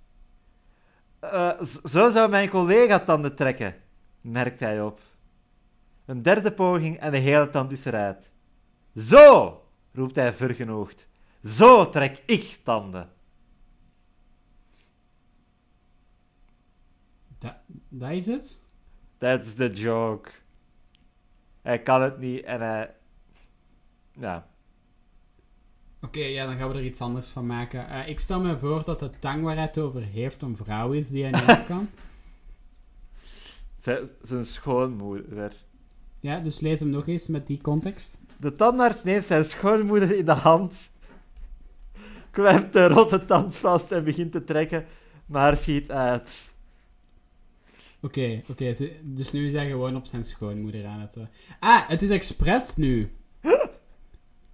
[1.19, 3.75] Eh, zo zou mijn collega tanden trekken,
[4.21, 5.01] merkt hij op.
[6.05, 8.33] Een derde poging en de hele tand is eruit.
[8.97, 9.63] Zo,
[9.93, 11.07] roept hij vergenoegd.
[11.45, 13.11] Zo trek ik tanden.
[17.39, 17.55] Dat,
[17.89, 18.63] dat is het?
[19.19, 20.31] That's the joke.
[21.65, 22.95] Hij kan het niet en hij...
[24.13, 24.47] Ja.
[26.01, 27.89] Oké, ja, dan gaan we er iets anders van maken.
[27.89, 30.93] Eh, ik stel me voor dat de tang waar hij het over heeft een vrouw
[30.93, 31.89] is die hij niet af kan.
[34.23, 35.53] Zijn schoonmoeder.
[36.21, 38.19] Ja, dus lees hem nog eens met die context.
[38.37, 40.91] De tandarts neemt zijn schoonmoeder in de hand,
[42.31, 44.87] klemt de rotte tand vast en begint te trekken,
[45.27, 46.54] maar schiet uit.
[48.05, 51.17] Oké, oké, dus nu is hij gewoon op zijn schoonmoeder aan het...
[51.61, 53.13] Ah, het is expres nu.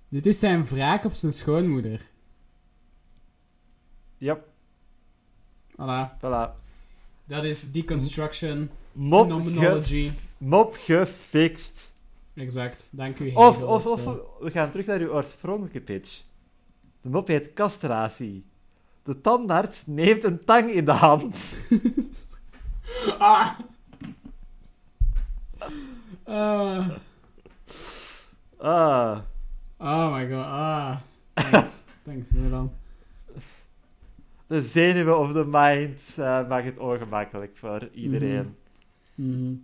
[0.08, 2.08] Dit is zijn wraak op zijn schoonmoeder.
[4.18, 4.48] Yep,
[5.72, 6.16] Voilà.
[6.18, 6.58] voilà.
[7.24, 10.10] Dat is deconstruction, Mop, ge, phenomenology.
[10.38, 11.94] mop gefixt.
[12.34, 13.30] Exact, dank u.
[13.34, 14.36] Of, Hegel of, of, zo.
[14.40, 16.22] we gaan terug naar uw oorspronkelijke pitch.
[17.00, 18.44] De mop heet castratie.
[19.02, 21.58] De tandarts neemt een tang in de hand.
[23.18, 23.56] Ah!
[26.24, 26.90] Ah.
[28.58, 29.22] Ah,
[29.78, 30.96] oh my god, ah.
[31.34, 32.72] Thanks, thanks Milan.
[34.46, 38.56] de zenuwen of de mind eh maakt het ongemakkelijk voor iedereen.
[39.14, 39.54] Mhm.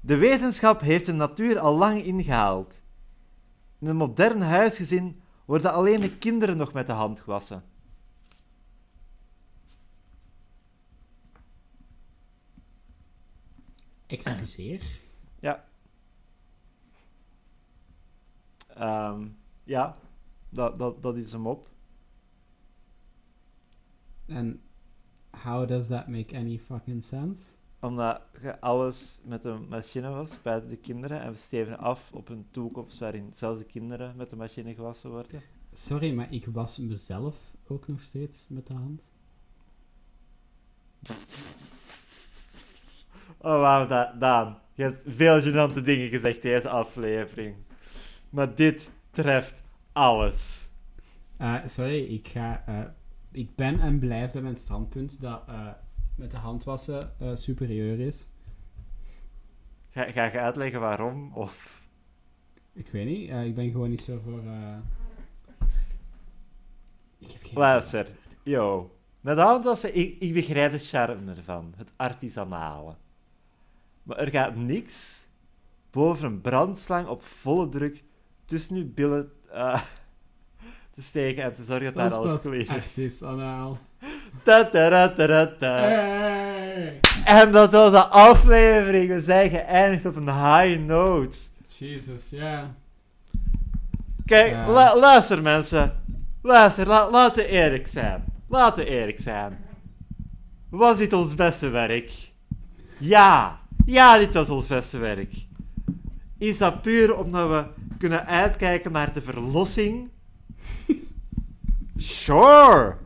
[0.00, 2.80] De wetenschap heeft de natuur al lang ingehaald.
[3.78, 7.62] In een modern huisgezin worden alleen de kinderen nog met de hand gewassen.
[14.08, 14.82] Excuseer?
[18.78, 19.26] Ehm,
[19.64, 19.96] ja,
[20.48, 21.68] dat, dat, dat is hem op.
[24.26, 24.60] En
[25.30, 27.56] how does that make any fucking sense?
[27.80, 32.28] Omdat je alles met een machine was, buiten de kinderen, en we steven af op
[32.28, 35.42] een toekomst waarin zelfs de kinderen met de machine gewassen worden.
[35.72, 39.02] Sorry, maar ik was mezelf ook nog steeds met de hand.
[43.38, 44.58] Oh, wauw, Da- Daan.
[44.72, 47.56] Je hebt veel gênante dingen gezegd deze aflevering.
[48.30, 49.62] Maar dit treft
[49.92, 50.68] alles.
[51.36, 52.62] Eh, sorry, ik ga...
[52.66, 52.80] eh,
[53.32, 55.66] ik ben en blijf bij mijn standpunt dat eh,
[56.16, 58.28] met de hand wassen eh, superieur is.
[59.90, 61.32] Ga, ga je uitleggen waarom?
[61.34, 61.82] Of...
[62.72, 64.42] Ik weet niet, ik ben gewoon niet zo voor...
[67.18, 67.58] Ik heb geen...
[67.58, 68.06] Luister,
[68.42, 68.96] yo.
[69.20, 71.74] Met de hand wassen, ik, ik begrijp de charme ervan.
[71.76, 72.94] Het artisanale.
[74.08, 75.26] Maar er gaat niks
[75.90, 78.02] boven een brandslang op volle druk
[78.44, 79.80] tussen uw billen eh,
[80.94, 82.68] te steken en te zorgen dat, Dat daar is alles pas clean is.
[82.86, 83.78] artisanaal.
[84.42, 85.08] Ta -ta
[85.58, 85.78] -ta.
[85.78, 87.00] Hey!
[87.24, 89.08] En dat was de aflevering.
[89.10, 91.36] We zijn geëindigd op een high note.
[91.66, 92.74] Jesus, ja.
[94.26, 94.66] Kijk, Ja.
[94.66, 96.02] lu- luister mensen.
[96.42, 98.24] Luister, la- laten we eerlijk zijn.
[98.48, 99.58] Laten we eerlijk zijn.
[100.70, 102.12] Was dit ons beste werk?
[102.98, 103.60] Ja.
[103.88, 105.46] Ja, dit was ons beste werk.
[106.38, 107.66] Is dat puur omdat we
[107.98, 110.08] kunnen uitkijken naar de verlossing?
[111.96, 112.96] Sure.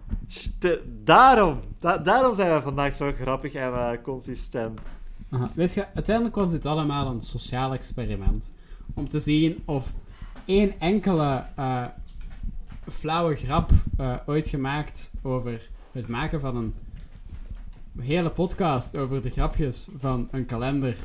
[1.05, 1.61] Daarom.
[1.79, 4.81] Da- daarom zijn we vandaag zo grappig en eh, consistent.
[5.55, 8.49] Weet je, uiteindelijk was dit allemaal een sociaal experiment.
[8.95, 9.95] Om te zien of
[10.45, 11.85] één enkele eh,
[12.91, 16.75] flauwe grap eh, ooit gemaakt over het maken van een
[18.01, 20.97] hele podcast over de grapjes van een kalender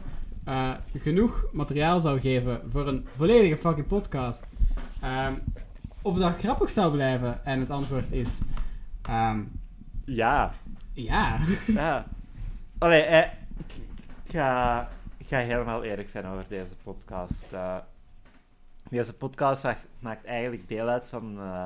[0.43, 4.43] eh, genoeg materiaal zou geven voor een volledige fucking podcast.
[5.01, 5.33] Ehm,
[6.01, 7.45] of dat grappig zou blijven.
[7.45, 8.39] En het antwoord is...
[9.01, 9.43] ehm,
[10.05, 10.53] Ja.
[10.93, 11.39] Ja.
[11.67, 12.05] Ja.
[12.77, 13.31] Allee, eh,
[14.23, 17.45] ik ga, ik ga helemaal eerlijk zijn over deze podcast.
[17.51, 17.75] Eh,
[18.89, 21.65] deze podcast maakt, maakt eigenlijk deel uit van eh,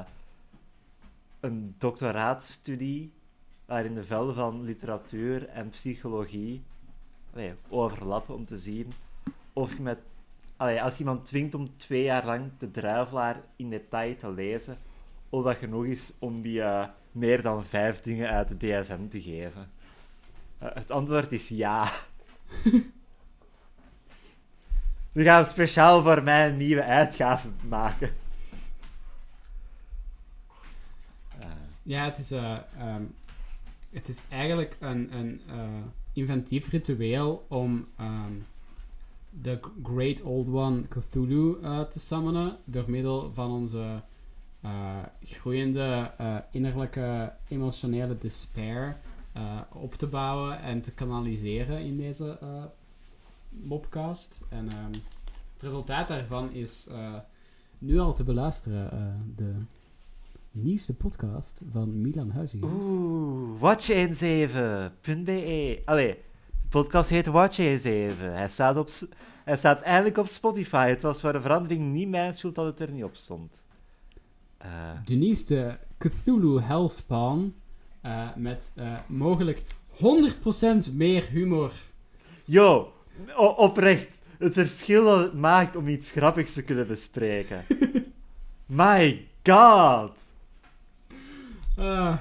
[1.39, 3.13] een doctoraatstudie
[3.71, 6.63] waarin de velden van literatuur en psychologie
[7.69, 8.93] overlappen om te zien
[9.53, 9.97] of met...
[10.57, 14.77] Als iemand dwingt om twee jaar lang de druivelaar in detail te lezen,
[15.29, 19.21] of dat genoeg is om die eh, meer dan vijf dingen uit de DSM te
[19.21, 19.71] geven.
[20.59, 21.91] Eh, het antwoord is ja.
[25.11, 28.13] We gaan speciaal voor mij een nieuwe uitgave maken.
[31.83, 33.03] Ja, het is, eh, ehm,
[33.91, 35.69] het is eigenlijk een, een eh,
[36.13, 38.33] inventief ritueel om ehm,
[39.29, 44.01] de Great Old One Cthulhu eh, te summonen door middel van onze
[44.61, 46.11] eh, groeiende
[46.51, 48.97] innerlijke emotionele despair
[49.71, 52.39] op te bouwen en te kanaliseren in deze
[53.49, 54.43] mopcast.
[54.49, 54.91] En ehm,
[55.53, 56.89] het resultaat daarvan is
[57.77, 59.53] nu al te beluisteren, de
[60.51, 62.67] nieuwste podcast van Milan Huizinga.
[62.67, 65.81] Oeh, watch17.be.
[65.85, 66.17] Allee,
[66.61, 68.17] de podcast heet Watch17.
[68.19, 68.89] Hij staat, op,
[69.43, 70.87] hij staat eindelijk op Spotify.
[70.89, 73.63] Het was voor de verandering niet mijn schuld dat het er niet op stond.
[74.57, 74.69] Eh,
[75.05, 77.55] De nieuwste Cthulhu Hellspawn
[78.01, 79.63] eh, met eh, mogelijk
[80.89, 81.71] 100% meer humor.
[82.45, 82.93] yo,
[83.57, 84.19] oprecht.
[84.37, 87.63] Het verschil dat het maakt om iets grappigs te kunnen bespreken.
[88.65, 90.11] My god.
[91.81, 92.17] Ah,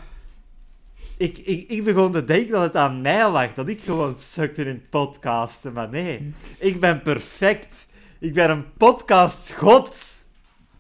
[1.17, 4.65] Ik, ik, ik begon te denken dat het aan mij lag, dat ik gewoon sukte
[4.65, 6.35] in podcasten, maar nee.
[6.59, 7.87] Ik ben perfect.
[8.19, 10.25] Ik ben een podcast-god.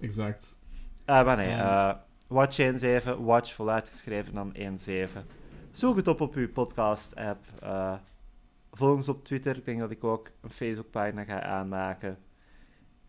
[0.00, 0.56] exact.
[1.04, 1.92] Ah, maar nee, eh,
[2.26, 5.26] Watch 1.7, Watch voluitgeschreven dan 1.7.
[5.72, 7.46] Zoek het op op uw podcast-app.
[7.62, 7.94] eh,
[8.72, 9.56] volg ons op Twitter.
[9.56, 12.18] Ik denk dat ik ook een Facebookpagina ga aanmaken.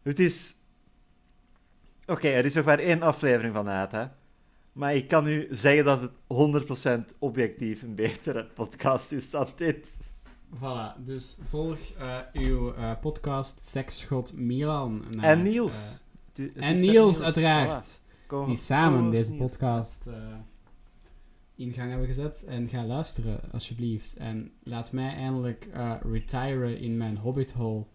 [0.03, 0.55] Het is...
[2.05, 4.05] Oké, er is nog maar één aflevering van uit, hè.
[4.73, 6.11] Maar ik kan u zeggen dat het
[7.13, 10.11] 100% objectief een betere podcast is dan dit.
[10.55, 15.03] Voilà, dus volg eh, uw eh, podcast Seksschot Milan.
[15.09, 15.97] naar, en Niels.
[16.35, 17.99] eh, en Niels, uiteraard.
[17.99, 18.09] Voilà.
[18.27, 19.41] Kom- Die samen deze Niels.
[19.51, 20.07] podcast
[21.55, 22.43] in gang hebben gezet.
[22.47, 24.15] En ga luisteren, alsjeblieft.
[24.17, 25.67] En laat mij eindelijk
[26.11, 27.85] retiren in mijn hobbit hole.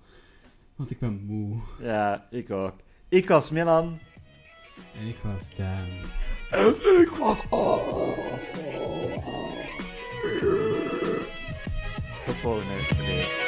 [0.76, 1.56] Want ik ben moe.
[1.80, 2.74] Ja, ik ook.
[3.08, 3.98] Ik was Milan.
[4.98, 5.86] En ik was Dan.
[7.02, 7.40] Ik was...
[12.24, 12.74] Tot volgende
[13.06, 13.45] week.